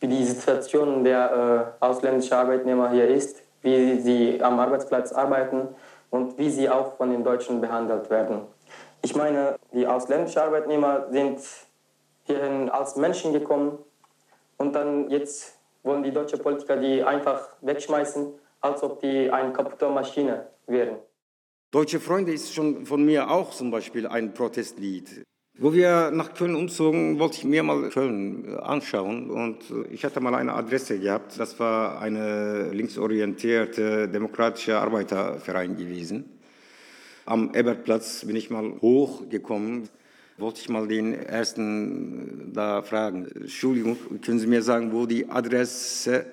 [0.00, 5.68] wie die Situation der äh, ausländischen Arbeitnehmer hier ist, wie sie am Arbeitsplatz arbeiten
[6.10, 8.42] und wie sie auch von den Deutschen behandelt werden.
[9.02, 11.40] Ich meine, die ausländischen Arbeitnehmer sind
[12.24, 13.78] hierhin als Menschen gekommen
[14.58, 19.88] und dann jetzt wollen die deutschen Politiker die einfach wegschmeißen, als ob die eine kaputte
[19.88, 20.98] Maschine wären.
[21.72, 25.24] Deutsche Freunde ist schon von mir auch zum Beispiel ein Protestlied.
[25.58, 29.58] Wo wir nach Köln umzogen, wollte ich mir mal Köln anschauen und
[29.90, 31.38] ich hatte mal eine Adresse gehabt.
[31.38, 36.24] Das war eine linksorientierte demokratische Arbeiterverein gewesen.
[37.26, 39.88] Am Ebertplatz bin ich mal hochgekommen
[40.38, 43.26] wollte ich mal den ersten äh, da fragen.
[43.34, 46.26] Entschuldigung, können Sie mir sagen, wo die Adresse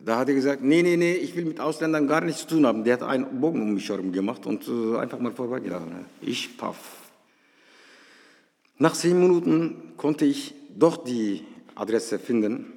[0.00, 2.66] da hat er gesagt, nee, nee, nee, ich will mit Ausländern gar nichts zu tun
[2.66, 2.84] haben.
[2.84, 6.04] Der hat einen Bogen um mich herum gemacht und äh, einfach mal vorbeigelaufen.
[6.20, 7.03] Ich paff.
[8.76, 11.44] Nach zehn Minuten konnte ich doch die
[11.76, 12.72] Adresse finden.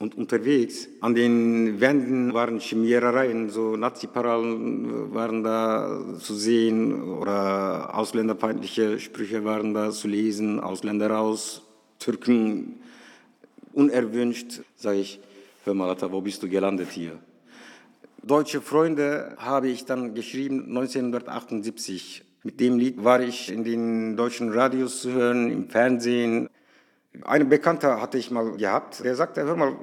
[0.00, 8.98] Und unterwegs an den Wänden waren Chemierereien, so Nazi-Paralen waren da zu sehen oder ausländerfeindliche
[8.98, 11.62] Sprüche waren da zu lesen, Ausländer raus,
[11.98, 12.80] Türken
[13.74, 14.62] unerwünscht.
[14.74, 15.20] Sage ich,
[15.64, 17.18] hör mal, Atta, wo bist du gelandet hier?
[18.22, 22.24] Deutsche Freunde habe ich dann geschrieben 1978.
[22.42, 26.48] Mit dem Lied war ich in den deutschen Radios zu hören, im Fernsehen.
[27.22, 29.76] Einen Bekannter hatte ich mal gehabt, der sagte, hör mal,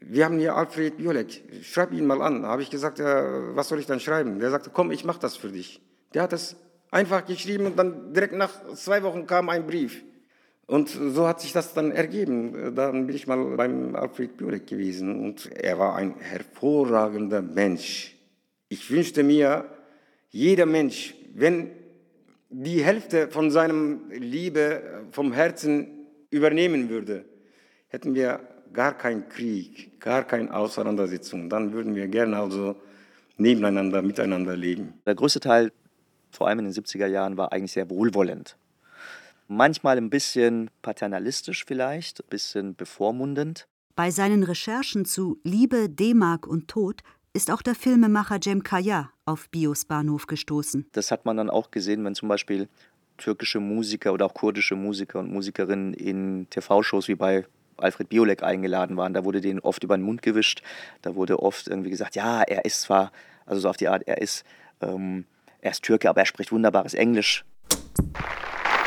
[0.00, 2.46] wir haben hier Alfred Biolek, schreib ihn mal an.
[2.46, 4.38] Habe ich gesagt, ja, was soll ich dann schreiben?
[4.38, 5.82] Der sagte, komm, ich mach das für dich.
[6.14, 6.56] Der hat das
[6.90, 10.02] einfach geschrieben und dann direkt nach zwei Wochen kam ein Brief.
[10.66, 12.74] Und so hat sich das dann ergeben.
[12.74, 18.16] Dann bin ich mal beim Alfred Biolek gewesen und er war ein hervorragender Mensch.
[18.70, 19.66] Ich wünschte mir,
[20.30, 21.70] jeder Mensch, wenn
[22.50, 27.24] die Hälfte von seinem Liebe vom Herzen übernehmen würde,
[27.88, 28.40] hätten wir
[28.72, 31.48] gar keinen Krieg, gar keine Auseinandersetzung.
[31.48, 32.76] Dann würden wir gerne also
[33.36, 34.94] nebeneinander, miteinander leben.
[35.06, 35.72] Der größte Teil,
[36.30, 38.56] vor allem in den 70er Jahren, war eigentlich sehr wohlwollend.
[39.48, 43.66] Manchmal ein bisschen paternalistisch vielleicht, ein bisschen bevormundend.
[43.94, 47.02] Bei seinen Recherchen zu Liebe, D-Mark und Tod
[47.34, 50.86] ist auch der Filmemacher Cem Kaya auf Bios Bahnhof gestoßen.
[50.92, 52.68] Das hat man dann auch gesehen, wenn zum Beispiel
[53.16, 57.46] türkische Musiker oder auch kurdische Musiker und Musikerinnen in TV-Shows wie bei
[57.78, 59.14] Alfred Biolek eingeladen waren.
[59.14, 60.62] Da wurde denen oft über den Mund gewischt.
[61.00, 63.12] Da wurde oft irgendwie gesagt, ja, er ist zwar,
[63.46, 64.44] also so auf die Art, er ist,
[64.80, 65.24] ähm,
[65.60, 67.44] er ist Türke, aber er spricht wunderbares Englisch.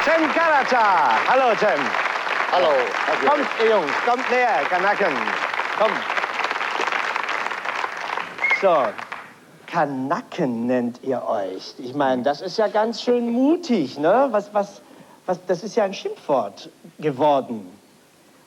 [0.04, 1.28] Cem Karaca!
[1.28, 1.82] Hallo Cem!
[2.52, 2.72] Hallo!
[3.28, 5.14] Kommt ihr Jungs, kommt näher, Kanaken!
[5.78, 6.15] Kommt!
[8.62, 8.86] So,
[9.68, 11.76] Kanaken nennt ihr euch.
[11.78, 14.28] Ich meine, das ist ja ganz schön mutig, ne?
[14.32, 14.82] Was, was,
[15.26, 17.68] was, das ist ja ein Schimpfwort geworden.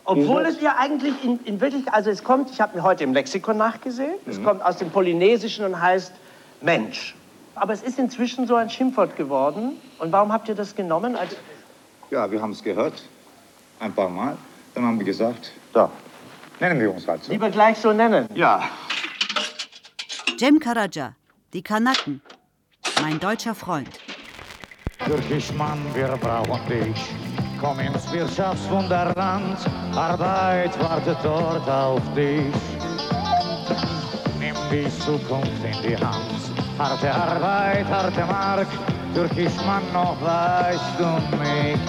[0.05, 3.13] Obwohl es ja eigentlich in, in Wirklichkeit, also es kommt, ich habe mir heute im
[3.13, 6.13] Lexikon nachgesehen, es kommt aus dem Polynesischen und heißt
[6.63, 7.15] Mensch.
[7.55, 9.73] Aber es ist inzwischen so ein Schimpfwort geworden.
[9.99, 11.17] Und warum habt ihr das genommen?
[11.17, 11.37] Als
[12.11, 13.03] Ja, wir haben es gehört,
[13.81, 14.39] ein paar Mal.
[14.75, 15.91] Dann haben wir gesagt, da,
[16.61, 17.33] nennen wir uns halt so.
[17.33, 18.29] Lieber gleich so nennen.
[18.35, 18.63] Ja,
[20.39, 21.17] Cem Karaca,
[21.53, 22.21] die Kanaken,
[23.01, 23.89] mein deutscher Freund.
[25.05, 26.97] Türkisch Mann, wir brauchen dich.
[27.61, 29.59] Komm ins Wirtschaftswunderland,
[29.97, 32.55] Arbeit wartet dort auf dich.
[34.39, 38.69] Nimm die Zukunft in die Hand, harte Arbeit, harte Mark.
[39.15, 41.89] Türkisch Mann, noch weißt du nicht,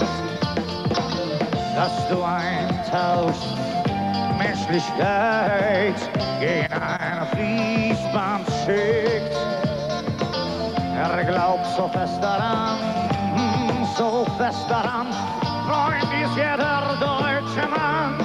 [1.76, 3.79] dass du eintauschst
[4.60, 5.94] Menschlichkeit
[6.40, 9.36] gegen ein Fließband schickt.
[10.96, 12.78] Er glaubt so fest daran,
[13.36, 15.06] hm, so fest daran,
[15.66, 18.18] Freund ist jeder deutsche Mann.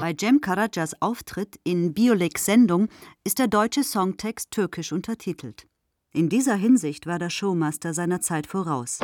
[0.00, 2.88] Bei Cem Karacas Auftritt in Bioleks Sendung
[3.24, 5.66] ist der deutsche Songtext türkisch untertitelt.
[6.12, 8.98] In dieser Hinsicht war der Showmaster seiner Zeit voraus.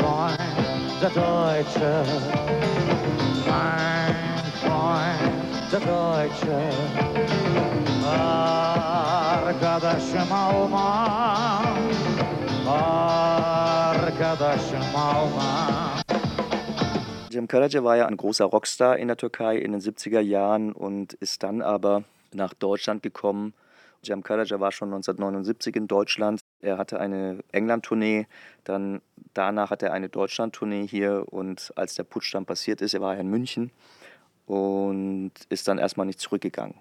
[0.00, 0.38] Freund,
[1.00, 2.04] der Deutsche,
[3.48, 3.87] mein
[5.80, 6.70] Deutsche.
[9.38, 11.66] Arkadaşım Alman,
[13.96, 15.98] arkadaşım Alman.
[17.30, 21.12] Cem Karaca war ja ein großer Rockstar in der Türkei in den 70er Jahren und
[21.20, 22.02] ist dann aber
[22.34, 23.52] nach Deutschland gekommen
[24.04, 26.40] Cem Karaca war schon 1979 in Deutschland.
[26.60, 28.26] Er hatte eine England-Tournee,
[28.64, 29.00] dann
[29.34, 33.14] danach hat er eine Deutschland-Tournee hier und als der Putsch dann passiert ist, er war
[33.14, 33.70] ja in München
[34.48, 36.74] und ist dann erstmal nicht zurückgegangen.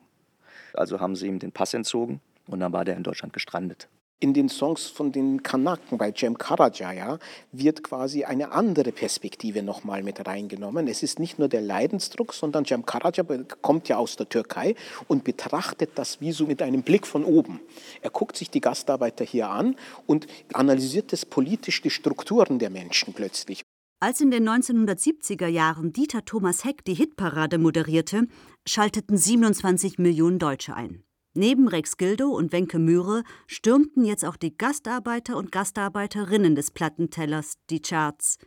[0.73, 3.89] Also haben sie ihm den Pass entzogen und dann war der in Deutschland gestrandet.
[4.19, 7.19] In den Songs von den Kanaken bei Cem Karaca
[7.51, 10.87] wird quasi eine andere Perspektive nochmal mit reingenommen.
[10.87, 13.21] Es ist nicht nur der Leidensdruck, sondern Cem Karaca
[13.61, 14.73] kommt ja aus der Türkei
[15.07, 17.59] und betrachtet das wie so mit einem Blick von oben.
[18.01, 19.75] Er guckt sich die Gastarbeiter hier an
[20.07, 23.61] und analysiert das politisch die Strukturen der Menschen plötzlich.
[23.99, 28.27] Als in den 1970er Jahren Dieter Thomas Heck die Hitparade moderierte,
[28.67, 31.03] schalteten 27 Millionen Deutsche ein.
[31.33, 37.57] Neben Rex Gildo und Wenke Mühre stürmten jetzt auch die Gastarbeiter und Gastarbeiterinnen des Plattentellers
[37.71, 38.37] die Charts.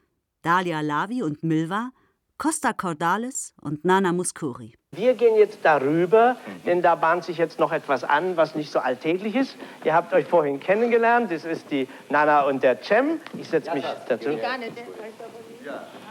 [0.42, 1.90] Dalia Lavi und Milva,
[2.38, 4.74] Costa Cordalis und Nana Muscuri.
[4.92, 8.78] Wir gehen jetzt darüber, denn da bahnt sich jetzt noch etwas an, was nicht so
[8.78, 9.57] alltäglich ist.
[9.84, 13.20] Ihr habt euch vorhin kennengelernt, das ist die Nana und der Cem.
[13.36, 14.30] Ich setze mich dazu.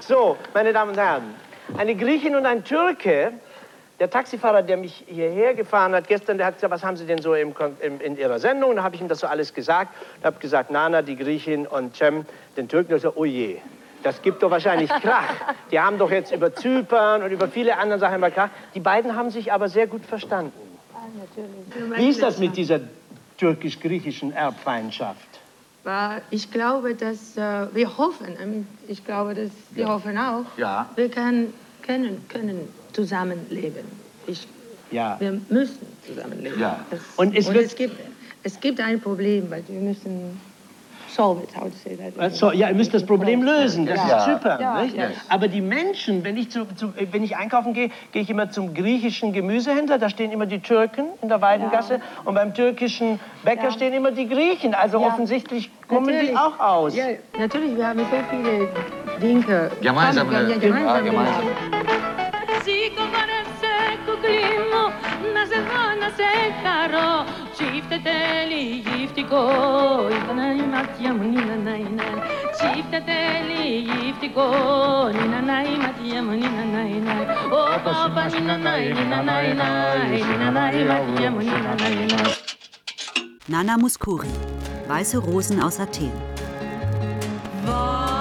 [0.09, 1.35] So, meine Damen und Herren,
[1.77, 3.31] eine Griechin und ein Türke
[3.99, 7.21] der Taxifahrer, der mich hierher gefahren hat gestern, der hat gesagt, was haben Sie denn
[7.21, 8.71] so im, im, in Ihrer Sendung?
[8.71, 9.93] Und da habe ich ihm das so alles gesagt.
[10.17, 12.25] Ich habe gesagt, Nana, die Griechin und Cem,
[12.57, 12.93] den Türken.
[12.93, 13.57] Und ich so, oh je,
[14.01, 15.35] das gibt doch wahrscheinlich Krach.
[15.69, 18.49] Die haben doch jetzt über Zypern und über viele andere Sachen immer Krach.
[18.73, 20.53] Die beiden haben sich aber sehr gut verstanden.
[21.97, 22.79] Wie ist das mit dieser
[23.37, 25.28] türkisch-griechischen Erbfeindschaft?
[26.31, 29.89] Ich glaube, dass äh, wir hoffen, ich glaube, dass wir ja.
[29.89, 30.89] hoffen auch, ja.
[30.95, 33.85] wir können, können, können zusammenleben.
[34.27, 34.47] Ich,
[34.91, 35.17] ja.
[35.19, 36.59] Wir müssen zusammenleben.
[36.59, 36.85] Ja.
[36.89, 37.95] Das, und es, und wird es, gibt,
[38.43, 40.39] es gibt ein Problem, weil wir müssen
[41.19, 42.17] solve it, how to say that.
[42.17, 44.17] Also, ja, ihr müsst das Problem lösen, das ja.
[44.17, 44.61] ist Zypern.
[44.61, 44.81] Ja.
[44.81, 44.95] Nicht?
[44.95, 45.07] Ja.
[45.27, 48.73] Aber die Menschen, wenn ich, zu, zu, wenn ich einkaufen gehe, gehe ich immer zum
[48.73, 53.93] griechischen Gemüsehändler, da stehen immer die Türken in der Weidengasse und beim türkischen Bäcker stehen
[53.93, 54.73] immer die Griechen.
[54.73, 56.31] Also offensichtlich kommen natürlich.
[56.31, 56.95] die auch aus.
[56.95, 57.05] Ja,
[57.37, 58.69] natürlich, wir haben so viele
[59.21, 59.71] Dinge.
[59.81, 60.57] Gemeinsam, Ja, ne?
[60.57, 60.97] gemeinsam.
[60.97, 61.41] Ah,
[65.38, 66.28] Να σε δω να σε
[66.62, 67.12] χαρώ
[67.54, 69.42] Τσίφτε τέλει γυφτικό
[70.18, 72.08] Ήταν η μάτια μου νίνα να είναι
[72.56, 74.46] Τσίφτε τέλει γυφτικό
[75.16, 77.16] Νίνα να η μάτια μου νίνα να είναι
[77.58, 79.68] Ω παπα νίνα να είναι Νίνα να είναι
[80.28, 82.22] Νίνα να η μάτια μου νίνα να είναι
[83.46, 84.34] Nana Muscuri,
[84.88, 86.14] Weiße Rosen aus Athen.
[87.66, 88.17] Weiße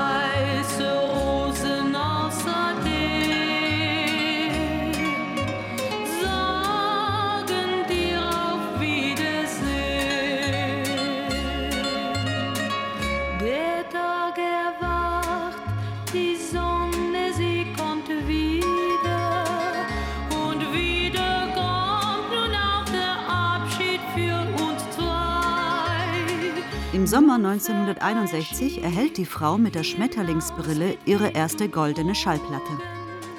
[27.09, 32.83] Sommer 1961 erhält die Frau mit der Schmetterlingsbrille ihre erste goldene Schallplatte.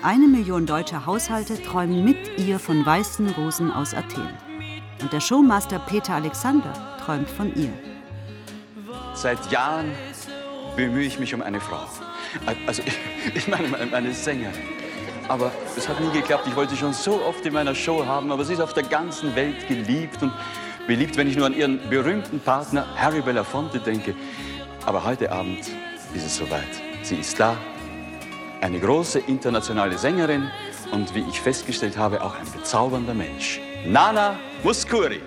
[0.01, 4.27] Eine Million deutscher Haushalte träumen mit ihr von weißen Rosen aus Athen.
[5.03, 6.73] Und der Showmaster Peter Alexander
[7.05, 7.71] träumt von ihr.
[9.13, 9.91] Seit Jahren
[10.75, 11.85] bemühe ich mich um eine Frau.
[12.65, 12.81] Also,
[13.35, 14.63] ich, meine, eine Sängerin.
[15.27, 16.47] Aber es hat nie geklappt.
[16.47, 18.81] Ich wollte sie schon so oft in meiner Show haben, aber sie ist auf der
[18.81, 20.31] ganzen Welt geliebt und
[20.89, 24.15] beliebt, wenn ich nur an ihren berühmten Partner Harry Belafonte denke.
[24.87, 25.59] Aber heute Abend
[26.15, 26.67] ist es soweit.
[27.03, 27.55] Sie ist da,
[28.59, 30.49] eine große internationale Sängerin
[30.91, 33.61] und wie ich festgestellt habe, auch ein bezaubernder Mensch.
[33.85, 35.21] Nana Muscuri.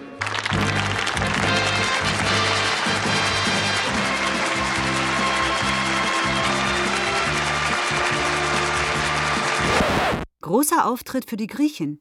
[10.41, 12.01] Großer Auftritt für die Griechen.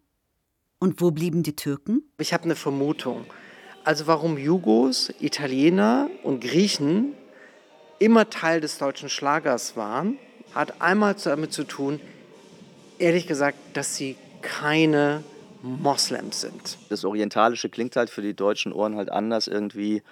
[0.79, 2.11] Und wo blieben die Türken?
[2.17, 3.27] Ich habe eine Vermutung.
[3.83, 7.15] Also warum Jugos, Italiener und Griechen
[7.99, 10.17] immer Teil des deutschen Schlagers waren,
[10.53, 11.99] hat einmal damit zu tun,
[12.99, 15.23] ehrlich gesagt, dass sie keine
[15.61, 16.77] Moslems sind.
[16.89, 20.03] Das Orientalische klingt halt für die deutschen Ohren halt anders irgendwie.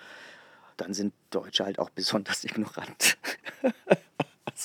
[0.77, 3.17] Dann sind Deutsche halt auch besonders ignorant.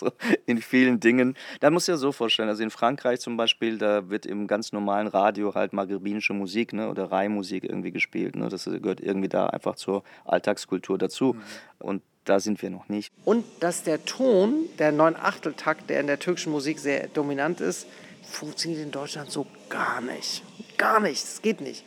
[0.02, 0.12] Also
[0.46, 1.36] in vielen Dingen.
[1.60, 5.06] Da muss ja so vorstellen, also in Frankreich zum Beispiel, da wird im ganz normalen
[5.06, 8.36] Radio halt maghrebinische Musik ne, oder Rai-Musik irgendwie gespielt.
[8.36, 8.48] Ne?
[8.48, 11.36] Das gehört irgendwie da einfach zur Alltagskultur dazu.
[11.78, 13.12] Und da sind wir noch nicht.
[13.24, 17.86] Und dass der Ton, der Neun-Achtel-Takt, der in der türkischen Musik sehr dominant ist,
[18.22, 20.42] funktioniert in Deutschland so gar nicht.
[20.78, 21.84] Gar nicht, es geht nicht.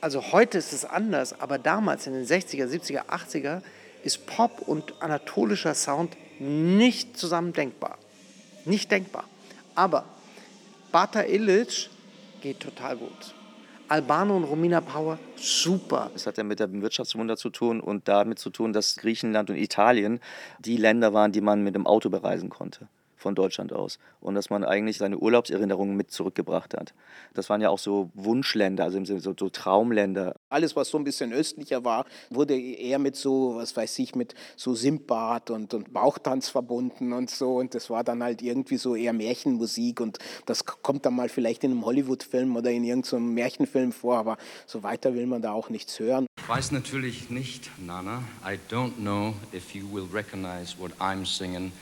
[0.00, 3.62] Also heute ist es anders, aber damals in den 60er, 70er, 80er
[4.02, 7.98] ist Pop und anatolischer Sound nicht zusammen denkbar.
[8.64, 9.24] Nicht denkbar.
[9.74, 10.04] Aber
[10.92, 11.90] Bata Illich
[12.40, 13.34] geht total gut.
[13.88, 16.10] Albano und Romina Power, super.
[16.14, 19.56] Es hat ja mit dem Wirtschaftswunder zu tun und damit zu tun, dass Griechenland und
[19.56, 20.20] Italien
[20.58, 22.88] die Länder waren, die man mit dem Auto bereisen konnte
[23.26, 23.98] von Deutschland aus.
[24.20, 26.94] Und dass man eigentlich seine Urlaubserinnerungen mit zurückgebracht hat.
[27.34, 30.36] Das waren ja auch so Wunschländer, also im Sinne so, so Traumländer.
[30.48, 34.36] Alles, was so ein bisschen östlicher war, wurde eher mit so, was weiß ich, mit
[34.54, 37.56] so Simbad und, und Bauchtanz verbunden und so.
[37.56, 40.00] Und das war dann halt irgendwie so eher Märchenmusik.
[40.00, 44.36] Und das kommt dann mal vielleicht in einem Hollywood-Film oder in irgendeinem Märchenfilm vor, aber
[44.66, 46.26] so weiter will man da auch nichts hören.
[46.38, 48.22] Ich weiß natürlich nicht, Nana.
[48.44, 51.72] I don't know if you will recognize what I'm singing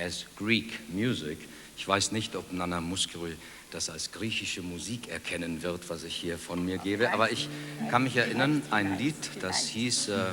[0.00, 1.38] as Greek music.
[1.76, 3.32] Ich weiß nicht, ob Nana Muskerü
[3.70, 7.12] das als griechische Musik erkennen wird, was ich hier von mir gebe.
[7.12, 7.48] Aber ich
[7.90, 10.24] kann mich erinnern, ein Lied, das hieß äh,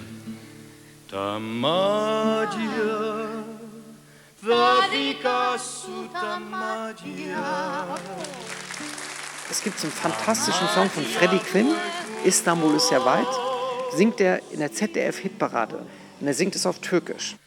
[1.09, 3.29] Ta magia,
[4.41, 7.97] Vadika suta magia.
[9.49, 11.73] Es gibt so einen fantastischen Song von Freddie Quinn,
[12.25, 13.27] Istanbul ist ja weit,
[13.95, 15.85] singt er in der ZDF-Hitparade.
[16.19, 17.37] Und er singt es auf Türkisch.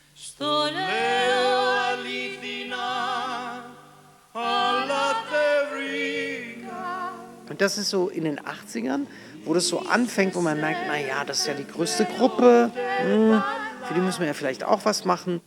[7.50, 9.06] Und das ist so in den 80ern,
[9.44, 12.70] wo das so anfängt, wo man merkt, naja, das ist ja die größte Gruppe,
[13.02, 13.42] hm,
[13.88, 15.40] für die müssen wir ja vielleicht auch was machen.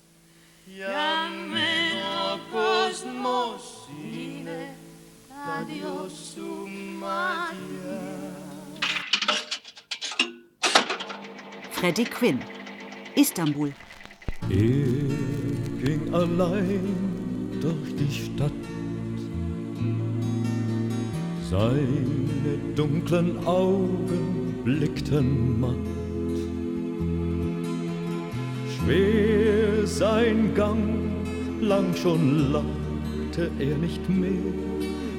[11.72, 12.40] Freddie Quinn,
[13.16, 13.72] Istanbul.
[14.50, 14.58] Er
[15.86, 18.83] ging allein durch die Stadt.
[21.54, 25.76] Seine dunklen Augen blickten matt.
[28.74, 31.12] Schwer sein Gang,
[31.62, 34.52] lang schon lagte er nicht mehr.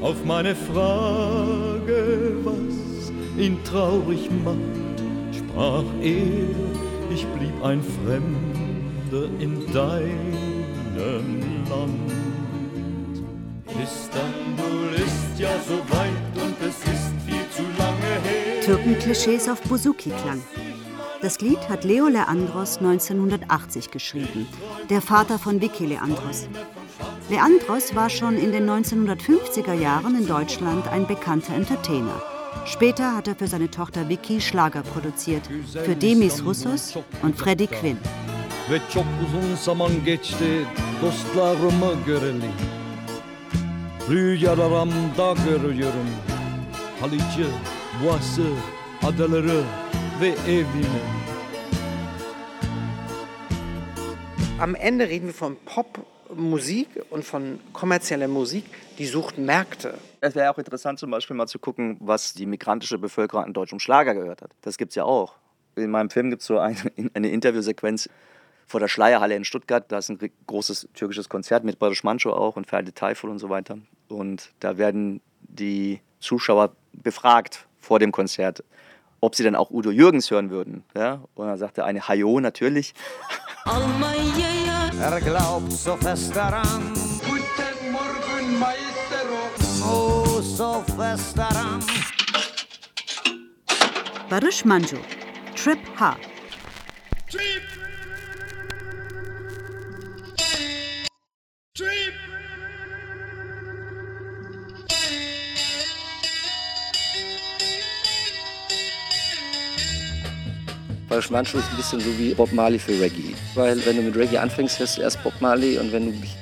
[0.00, 11.64] Auf meine Frage, was ihn traurig macht, sprach er, ich blieb ein Fremder in deinem
[11.70, 12.23] Land.
[18.84, 18.94] Her.
[18.94, 20.42] Türkenklischees auf Bouzouki-Klang.
[21.22, 24.46] Das Lied hat Leo Leandros 1980 geschrieben,
[24.90, 26.48] der Vater von Vicky Leandros.
[27.30, 32.20] Leandros war schon in den 1950er Jahren in Deutschland ein bekannter Entertainer.
[32.66, 37.98] Später hat er für seine Tochter Vicky Schlager produziert, für Demis Roussos und Freddie Quinn.
[38.70, 40.66] Ve çok uzun zaman geçti
[41.02, 42.50] dostlarımı göreli.
[44.08, 46.08] Rüyalarımda görüyorum
[47.00, 47.46] Haliç'i,
[48.04, 48.73] Boğaz'ı,
[49.04, 49.62] adaları
[50.20, 51.00] ve evini.
[54.60, 58.64] Am Ende reden wir von Popmusik und von kommerzieller Musik,
[58.98, 59.94] die sucht Märkte.
[60.20, 63.78] Es wäre auch interessant, zum Beispiel mal zu gucken, was die migrantische Bevölkerung an deutschem
[63.78, 64.50] Schlager gehört hat.
[64.62, 65.34] Das gibt es ja auch.
[65.76, 66.76] In meinem Film gibt es so eine,
[67.14, 68.08] eine Interviewsequenz
[68.66, 69.84] vor der Schleierhalle in Stuttgart.
[69.88, 73.50] Da ist ein großes türkisches Konzert mit Barış Manço auch und Ferdi Tayfur und so
[73.50, 73.76] weiter.
[74.08, 78.64] Und da werden die Zuschauer befragt vor dem Konzert,
[79.24, 80.84] ob sie dann auch Udo Jürgens hören würden.
[80.94, 81.20] Ja?
[81.34, 82.94] Und dann sagt der eine, Hajo, natürlich.
[85.00, 86.92] Er glaubt so fest daran,
[87.26, 89.88] Guten Morgen, Maestro.
[89.90, 91.80] oh so fest daran.
[94.28, 94.96] Barış Manço,
[95.56, 96.16] Trip H.
[97.30, 97.40] Trip.
[97.40, 97.73] Trip.
[111.14, 113.36] Barış Manço ist ein bisschen so wie Bob Marley für Reggae.
[113.54, 116.34] Weil wenn du mit Reggae anfängst, hörst du erst Bob Marley und wenn du dich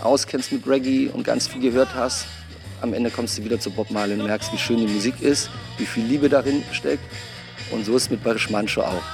[0.00, 2.26] auskennst mit Reggae und ganz viel gehört hast,
[2.80, 5.50] am Ende kommst du wieder zu Bob Marley und merkst, wie schön die Musik ist,
[5.76, 7.04] wie viel Liebe darin steckt.
[7.70, 9.04] Und so ist es mit Barış Manço auch.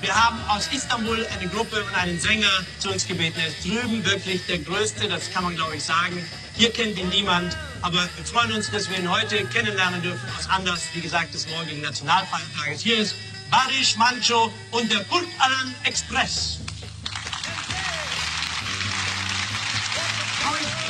[0.00, 3.38] Wir haben aus Istanbul eine Gruppe und einen Sänger zu uns gebeten.
[3.38, 6.26] Er ist drüben wirklich der Größte, das kann man glaube ich sagen.
[6.56, 10.48] Hier kennt ihn niemand, aber wir freuen uns, dass wir ihn heute kennenlernen dürfen aus
[10.50, 12.80] Anlass, wie gesagt, des morgigen Nationalfeiertages.
[12.80, 13.14] Hier ist
[13.52, 16.60] Barış Manço und der Kurt Alan Express.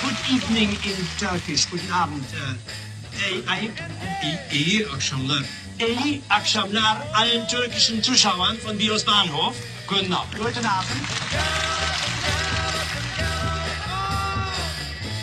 [0.02, 1.66] Good evening in Turkish.
[1.70, 2.24] Guten Abend.
[2.32, 3.70] Äh, ey,
[4.50, 5.42] ey, akşamlar.
[5.78, 9.56] İyi akşamlar allen türkischen Zuschauern von Bios Bahnhof.
[9.88, 10.36] Guten Abend.
[10.38, 11.06] Guten Abend.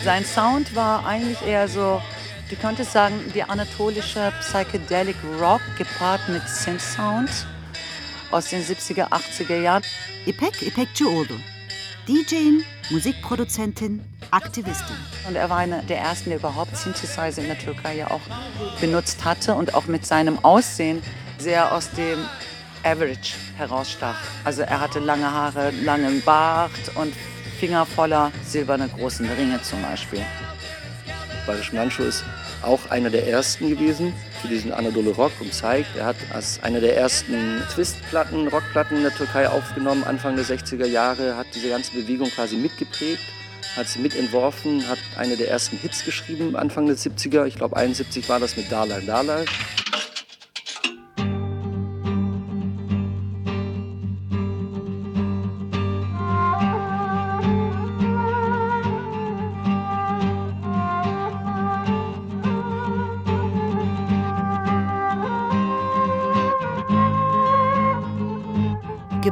[0.04, 2.02] Sein Sound war eigentlich eher so,
[2.50, 7.30] du könntest sagen, die anatolische Psychedelic Rock gepaart mit Synth-Sound
[8.30, 9.82] aus den 70er, 80er Jahren.
[10.26, 11.36] İpek İpekçioğlu.
[12.08, 14.96] DJ'in, Musikproduzentin, Aktivistin.
[15.28, 18.20] Und er war einer der ersten, der überhaupt Synthesizer in der Türkei ja auch
[18.80, 21.02] benutzt hatte und auch mit seinem Aussehen
[21.38, 22.18] sehr aus dem
[22.84, 24.16] Average herausstach.
[24.44, 27.12] Also er hatte lange Haare, langen Bart und
[27.60, 30.24] Finger voller silberne großen Ringe zum Beispiel.
[31.48, 32.24] Barisch Mancho ist
[32.62, 36.78] auch einer der ersten gewesen für diesen Anadolu Rock und zeigt, er hat als einer
[36.80, 41.92] der ersten Twistplatten, Rockplatten in der Türkei aufgenommen, Anfang der 60er Jahre, hat diese ganze
[41.92, 43.22] Bewegung quasi mitgeprägt,
[43.76, 48.28] hat sie mitentworfen, hat eine der ersten Hits geschrieben, Anfang der 70er, ich glaube 71
[48.28, 49.46] war das mit Dalal Dalal.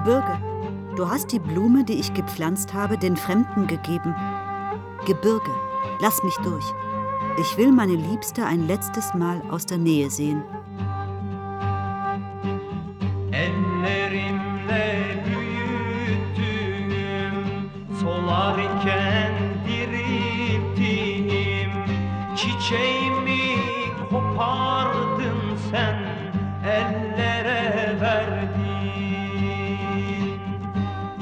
[0.06, 0.38] Gebirge,
[0.94, 4.14] du hast die Blume, die ich gepflanzt habe, den Fremden gegeben.
[5.04, 5.50] Gebirge,
[6.00, 6.64] lass mich durch.
[7.40, 10.44] Ich will meine Liebste ein letztes Mal aus der Nähe sehen.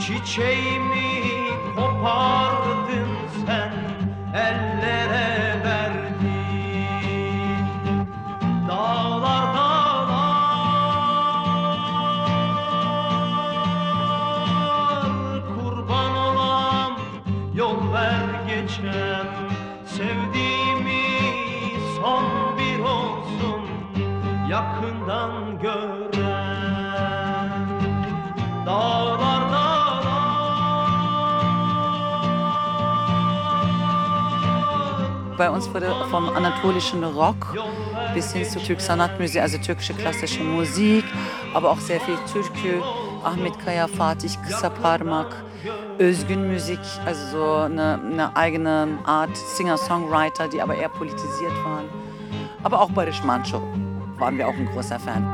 [0.07, 2.44] Çiçeğimi kopar
[35.37, 37.55] Bei uns wurde vom anatolischen Rock
[38.15, 41.05] bis hin zu Türk Sanatmusik, also türkische klassische Musik,
[41.55, 42.81] aber auch sehr viel Türkü,
[43.25, 45.35] Ahmet Kaya, Fatih, Kısa Parmak,
[45.99, 51.89] Özgün Musik, also so eine, eine eigene Art Singer-Songwriter, die aber eher politisiert waren.
[52.63, 53.61] Aber auch Barış Manço
[54.19, 55.25] waren wir auch ein großer Fan.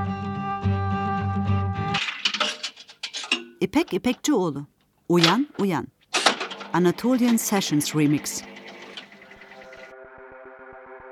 [3.60, 4.66] İpek İpekçioğlu.
[5.08, 5.86] Uyan Uyan.
[6.72, 8.42] Anatolian Sessions Remix.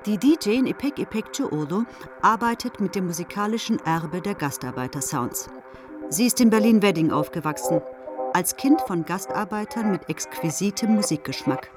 [0.07, 1.85] Die DJin İpek İpekçioğlu
[2.23, 5.49] arbeitet mit dem musikalischen Erbe der Gastarbeiter-Sounds.
[6.11, 7.83] Sie ist in Berlin-Wedding aufgewachsen,
[8.35, 11.71] als Kind von Gastarbeitern mit exquisitem Musikgeschmack.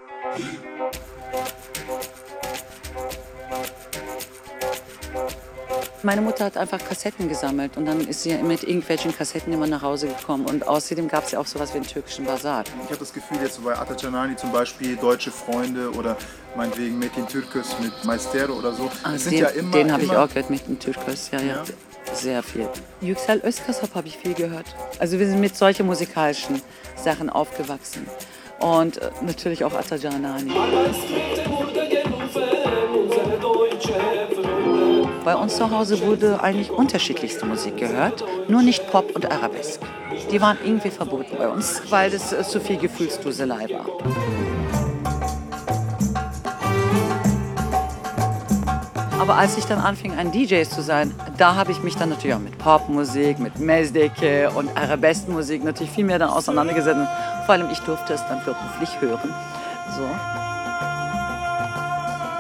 [6.04, 9.84] Meine Mutter hat einfach Kassetten gesammelt und dann ist sie mit irgendwelchen Kassetten immer nach
[9.84, 10.46] Hause gekommen.
[10.46, 12.64] Und außerdem gab es ja auch sowas wie einen türkischen Basar.
[12.84, 16.18] Ich habe das Gefühl, jetzt so bei Atacanani zum Beispiel, Deutsche Freunde oder
[16.56, 19.72] meinetwegen Metin Türkes mit Maestero oder so, Ah, den ja immer.
[19.72, 21.46] den habe ich auch gehört mit dem Türkos, ja, ja.
[21.58, 21.64] Ja.
[22.16, 22.68] Sehr viel.
[23.02, 24.66] Yüksel Özkasap habe ich viel gehört.
[24.98, 26.62] Also wir sind mit solchen musikalischen
[26.96, 28.08] Sachen aufgewachsen.
[28.60, 30.52] Und äh, natürlich auch Atacanani.
[35.24, 39.80] Bei uns zu Hause wurde eigentlich unterschiedlichste Musik gehört, nur nicht Pop und Arabesk.
[40.32, 43.86] Die waren irgendwie verboten bei uns, weil das äh, zu viel Gefühlsduselei war.
[49.20, 52.36] Aber als ich dann anfing, ein DJ zu sein, da habe ich mich dann natürlich
[52.36, 56.98] auch mit Popmusik, mit Mezdeke und Arabeskmusik natürlich viel mehr dann auseinandergesetzt.
[57.46, 59.32] Vor allem ich durfte es dann beruflich hören.
[59.96, 60.41] So.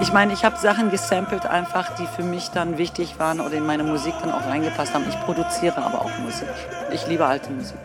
[0.01, 3.65] Ich meine, ich habe Sachen gesampelt einfach, die für mich dann wichtig waren oder in
[3.67, 5.05] meine Musik dann auch reingepasst haben.
[5.07, 6.47] Ich produziere aber auch Musik.
[6.91, 7.77] Ich liebe alte Musik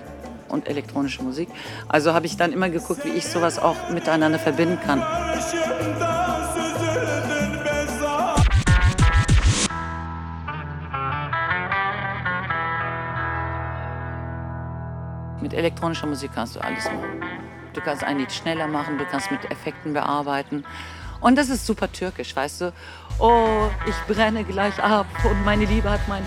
[0.49, 1.51] und elektronische Musik.
[1.89, 5.03] Also habe ich dann immer geguckt, wie ich sowas auch miteinander verbinden kann.
[15.43, 17.23] Mit elektronischer Musik kannst du alles machen.
[17.75, 20.65] Du kannst ein Lied schneller machen, du kannst mit Effekten bearbeiten.
[21.21, 22.73] Und das ist super türkisch, weißt du?
[23.19, 26.25] Oh, ich brenne gleich ab und meine Liebe hat mein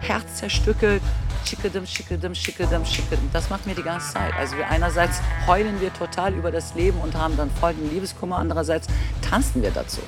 [0.00, 1.02] Herz zerstückelt.
[1.44, 3.30] Schickedem, schickedem, schickedem, schickedem.
[3.32, 4.32] Das macht mir die ganze Zeit.
[4.36, 8.38] Also wir einerseits heulen wir total über das Leben und haben dann voll den Liebeskummer,
[8.38, 8.86] andererseits
[9.28, 10.00] tanzen wir dazu.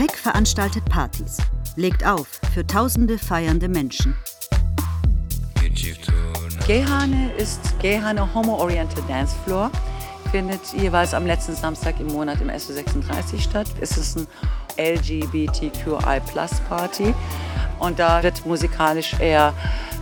[0.00, 1.36] IPEC veranstaltet Partys,
[1.76, 4.16] legt auf für tausende feiernde Menschen.
[6.66, 9.70] Gehane ist Gehane Homo Oriental Dance Floor.
[10.30, 13.66] findet jeweils am letzten Samstag im Monat im SO36 statt.
[13.78, 14.26] Es ist ein
[14.78, 17.14] LGBTQI-Plus-Party
[17.78, 19.52] und da wird musikalisch eher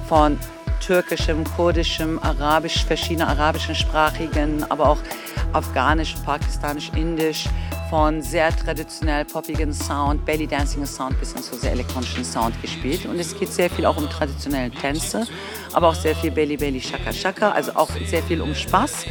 [0.09, 0.39] von
[0.79, 4.99] türkischem, kurdischem, arabisch, verschiedene arabischen Sprachigen, aber auch
[5.53, 7.49] afghanisch, pakistanisch, indisch,
[7.91, 13.07] von sehr traditionell poppigen Sound, Belly Dancing Sound bis hin zu sehr elektronischen Sound gespielt.
[13.07, 15.27] Und es geht sehr viel auch um traditionelle Tänze,
[15.73, 19.07] aber auch sehr viel Belly Belly Shaka Shaka, also auch sehr viel um Spaß.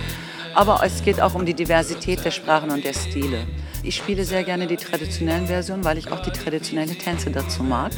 [0.53, 3.47] Aber es geht auch um die Diversität der Sprachen und der Stile.
[3.84, 7.91] Ich spiele sehr gerne die traditionellen Versionen, weil ich auch die traditionellen Tänze dazu mag.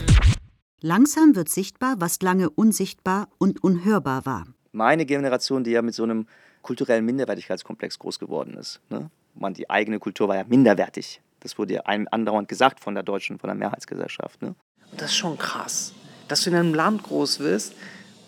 [0.82, 4.46] Langsam wird sichtbar, was lange unsichtbar und unhörbar war.
[4.72, 6.28] Meine Generation, die ja mit so einem
[6.62, 8.80] kulturellen Minderwertigkeitskomplex groß geworden ist.
[8.90, 9.10] Ne?
[9.40, 11.22] Man, die eigene Kultur war ja minderwertig.
[11.40, 14.42] Das wurde ja einem andauernd gesagt von der deutschen, von der Mehrheitsgesellschaft.
[14.42, 14.54] Ne?
[14.98, 15.94] Das ist schon krass,
[16.28, 17.74] dass du in einem Land groß wirst,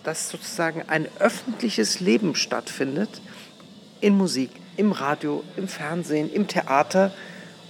[0.03, 3.21] dass sozusagen ein öffentliches Leben stattfindet,
[3.99, 7.13] in Musik, im Radio, im Fernsehen, im Theater,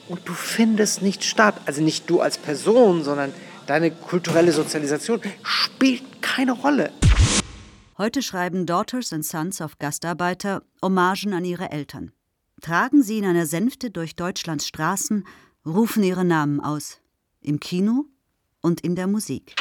[0.08, 1.56] und du findest nicht statt.
[1.66, 3.34] Also nicht du als Person, sondern
[3.66, 6.92] deine kulturelle Sozialisation spielt keine Rolle.
[7.98, 12.12] Heute schreiben Daughters and Sons of Gastarbeiter Hommagen an ihre Eltern.
[12.62, 15.26] Tragen sie in einer Sänfte durch Deutschlands Straßen,
[15.66, 17.00] rufen ihre Namen aus.
[17.42, 18.06] Im Kino
[18.62, 19.56] und in der Musik.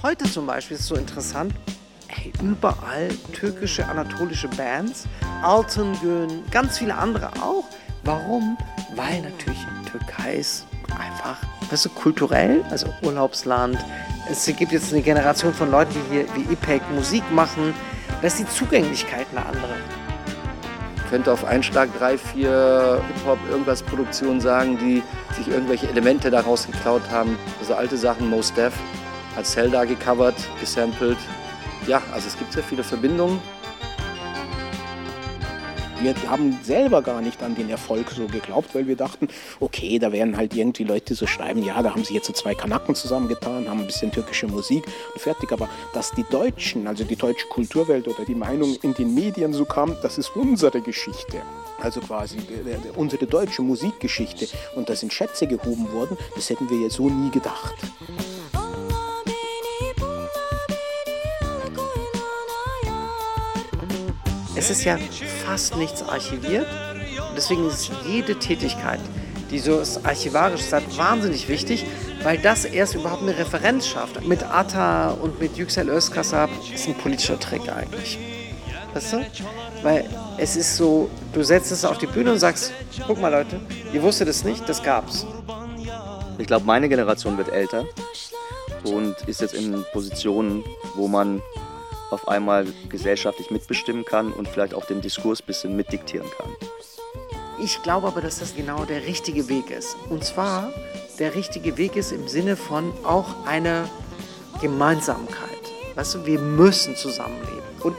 [0.00, 1.52] Heute zum Beispiel ist es so interessant,
[2.06, 5.08] hey, überall türkische, anatolische Bands,
[5.42, 7.64] Altengün, ganz viele andere auch.
[8.04, 8.56] Warum?
[8.94, 11.38] Weil natürlich Türkei ist einfach,
[11.74, 13.76] weißt du, kulturell, also Urlaubsland.
[14.30, 17.74] Es gibt jetzt eine Generation von Leuten, die hier wie IPEC Musik machen.
[18.20, 19.74] Da ist die Zugänglichkeit eine andere.
[20.96, 25.02] Ich könnte auf einen Schlag drei, vier Hip-Hop irgendwas Produktionen sagen, die
[25.36, 27.36] sich irgendwelche Elemente daraus geklaut haben.
[27.58, 28.72] Also alte Sachen, Most Def,
[29.36, 31.18] als Zelda gecovert, gesampelt.
[31.88, 33.40] Ja, also es gibt sehr viele Verbindungen.
[36.00, 39.28] Wir haben selber gar nicht an den Erfolg so geglaubt, weil wir dachten,
[39.60, 42.54] okay, da werden halt irgendwie Leute so schreiben, ja, da haben sich jetzt so zwei
[42.54, 44.84] Kanaken zusammengetan, haben ein bisschen türkische Musik
[45.14, 45.52] und fertig.
[45.52, 49.64] Aber dass die Deutschen, also die deutsche Kulturwelt oder die Meinung in den Medien so
[49.64, 51.42] kam, das ist unsere Geschichte.
[51.80, 52.38] Also quasi
[52.96, 54.48] unsere deutsche Musikgeschichte.
[54.74, 57.74] Und da sind Schätze gehoben worden, das hätten wir ja so nie gedacht.
[64.64, 64.96] Es ist ja
[65.44, 66.66] fast nichts archiviert.
[67.28, 68.98] Und deswegen ist jede Tätigkeit,
[69.50, 71.84] die so ist, archivarisch ist, wahnsinnig wichtig,
[72.22, 74.26] weil das erst überhaupt eine Referenz schafft.
[74.26, 78.18] Mit Atta und mit Yüksel Özkasab ist ein politischer Trick eigentlich.
[78.94, 79.26] Weißt du?
[79.82, 80.08] Weil
[80.38, 82.72] es ist so, du setzt es auf die Bühne und sagst,
[83.06, 83.60] guck mal Leute,
[83.92, 85.26] ihr wusstet es nicht, das gab's.
[86.38, 87.84] Ich glaube, meine Generation wird älter
[88.84, 91.42] und ist jetzt in Positionen, wo man
[92.10, 96.50] auf einmal gesellschaftlich mitbestimmen kann und vielleicht auch den Diskurs ein bisschen mitdiktieren kann.
[97.62, 99.96] Ich glaube aber, dass das genau der richtige Weg ist.
[100.10, 100.72] Und zwar
[101.18, 103.88] der richtige Weg ist im Sinne von auch eine
[104.60, 105.48] Gemeinsamkeit.
[105.94, 107.62] Weißt du, wir müssen zusammenleben.
[107.82, 107.96] Und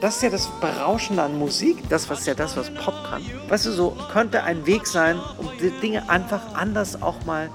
[0.00, 3.22] das ist ja das Berauschende an Musik, das was ja das, was Pop kann.
[3.48, 7.50] Weißt du, so könnte ein Weg sein, um die Dinge einfach anders auch mal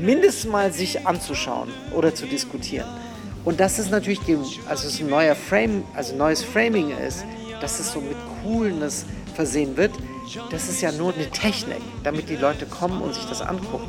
[0.00, 2.88] mindestens mal sich anzuschauen oder zu diskutieren.
[3.44, 4.20] Und dass es natürlich,
[4.68, 7.24] also es ein neuer Frame, also neues Framing ist,
[7.60, 9.92] dass es so mit Coolness versehen wird,
[10.50, 13.88] das ist ja nur eine Technik, damit die Leute kommen und sich das angucken.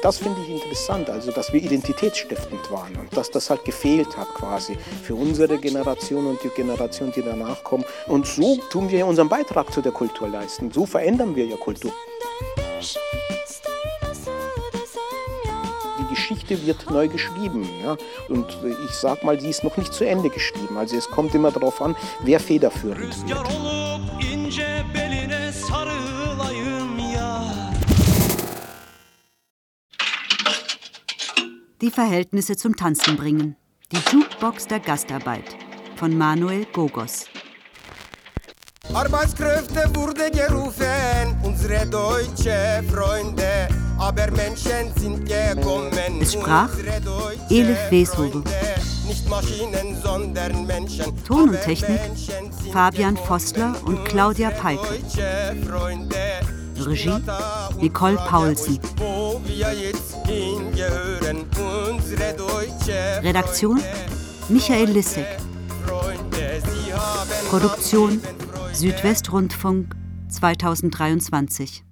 [0.00, 4.28] Das finde ich interessant, also dass wir identitätsstiftend waren und dass das halt gefehlt hat
[4.28, 7.84] quasi für unsere Generation und die Generation, die danach kommen.
[8.06, 10.70] Und so tun wir unseren Beitrag zu der Kultur leisten.
[10.70, 11.92] So verändern wir ja Kultur.
[16.28, 17.66] Die Geschichte wird neu geschrieben.
[17.82, 17.96] Ja?
[18.28, 18.46] Und
[18.84, 20.76] ich sag mal, die ist noch nicht zu Ende geschrieben.
[20.76, 23.48] Also es kommt immer darauf an, wer federführend wird.
[31.80, 33.56] Die Verhältnisse zum Tanzen bringen.
[33.90, 35.56] Die Jukebox der Gastarbeit
[35.96, 37.24] von Manuel Gogos.
[38.92, 43.87] Arbeitskräfte wurde gerufen, unsere deutsche Freunde.
[43.98, 46.20] Aber Menschen sind gekommen.
[46.20, 46.70] Es sprach
[47.50, 48.42] Elif Weshove.
[49.06, 51.24] Nicht Maschinen, sondern Menschen.
[51.24, 52.00] Ton und Technik
[52.72, 55.00] Fabian Vossler und Claudia Peike.
[56.78, 57.20] Regie
[57.80, 58.78] Nicole Paulsen.
[63.22, 63.80] Redaktion
[64.48, 65.26] Michael Lissek.
[67.50, 68.20] Produktion
[68.72, 69.96] Südwestrundfunk
[70.28, 71.87] 2023.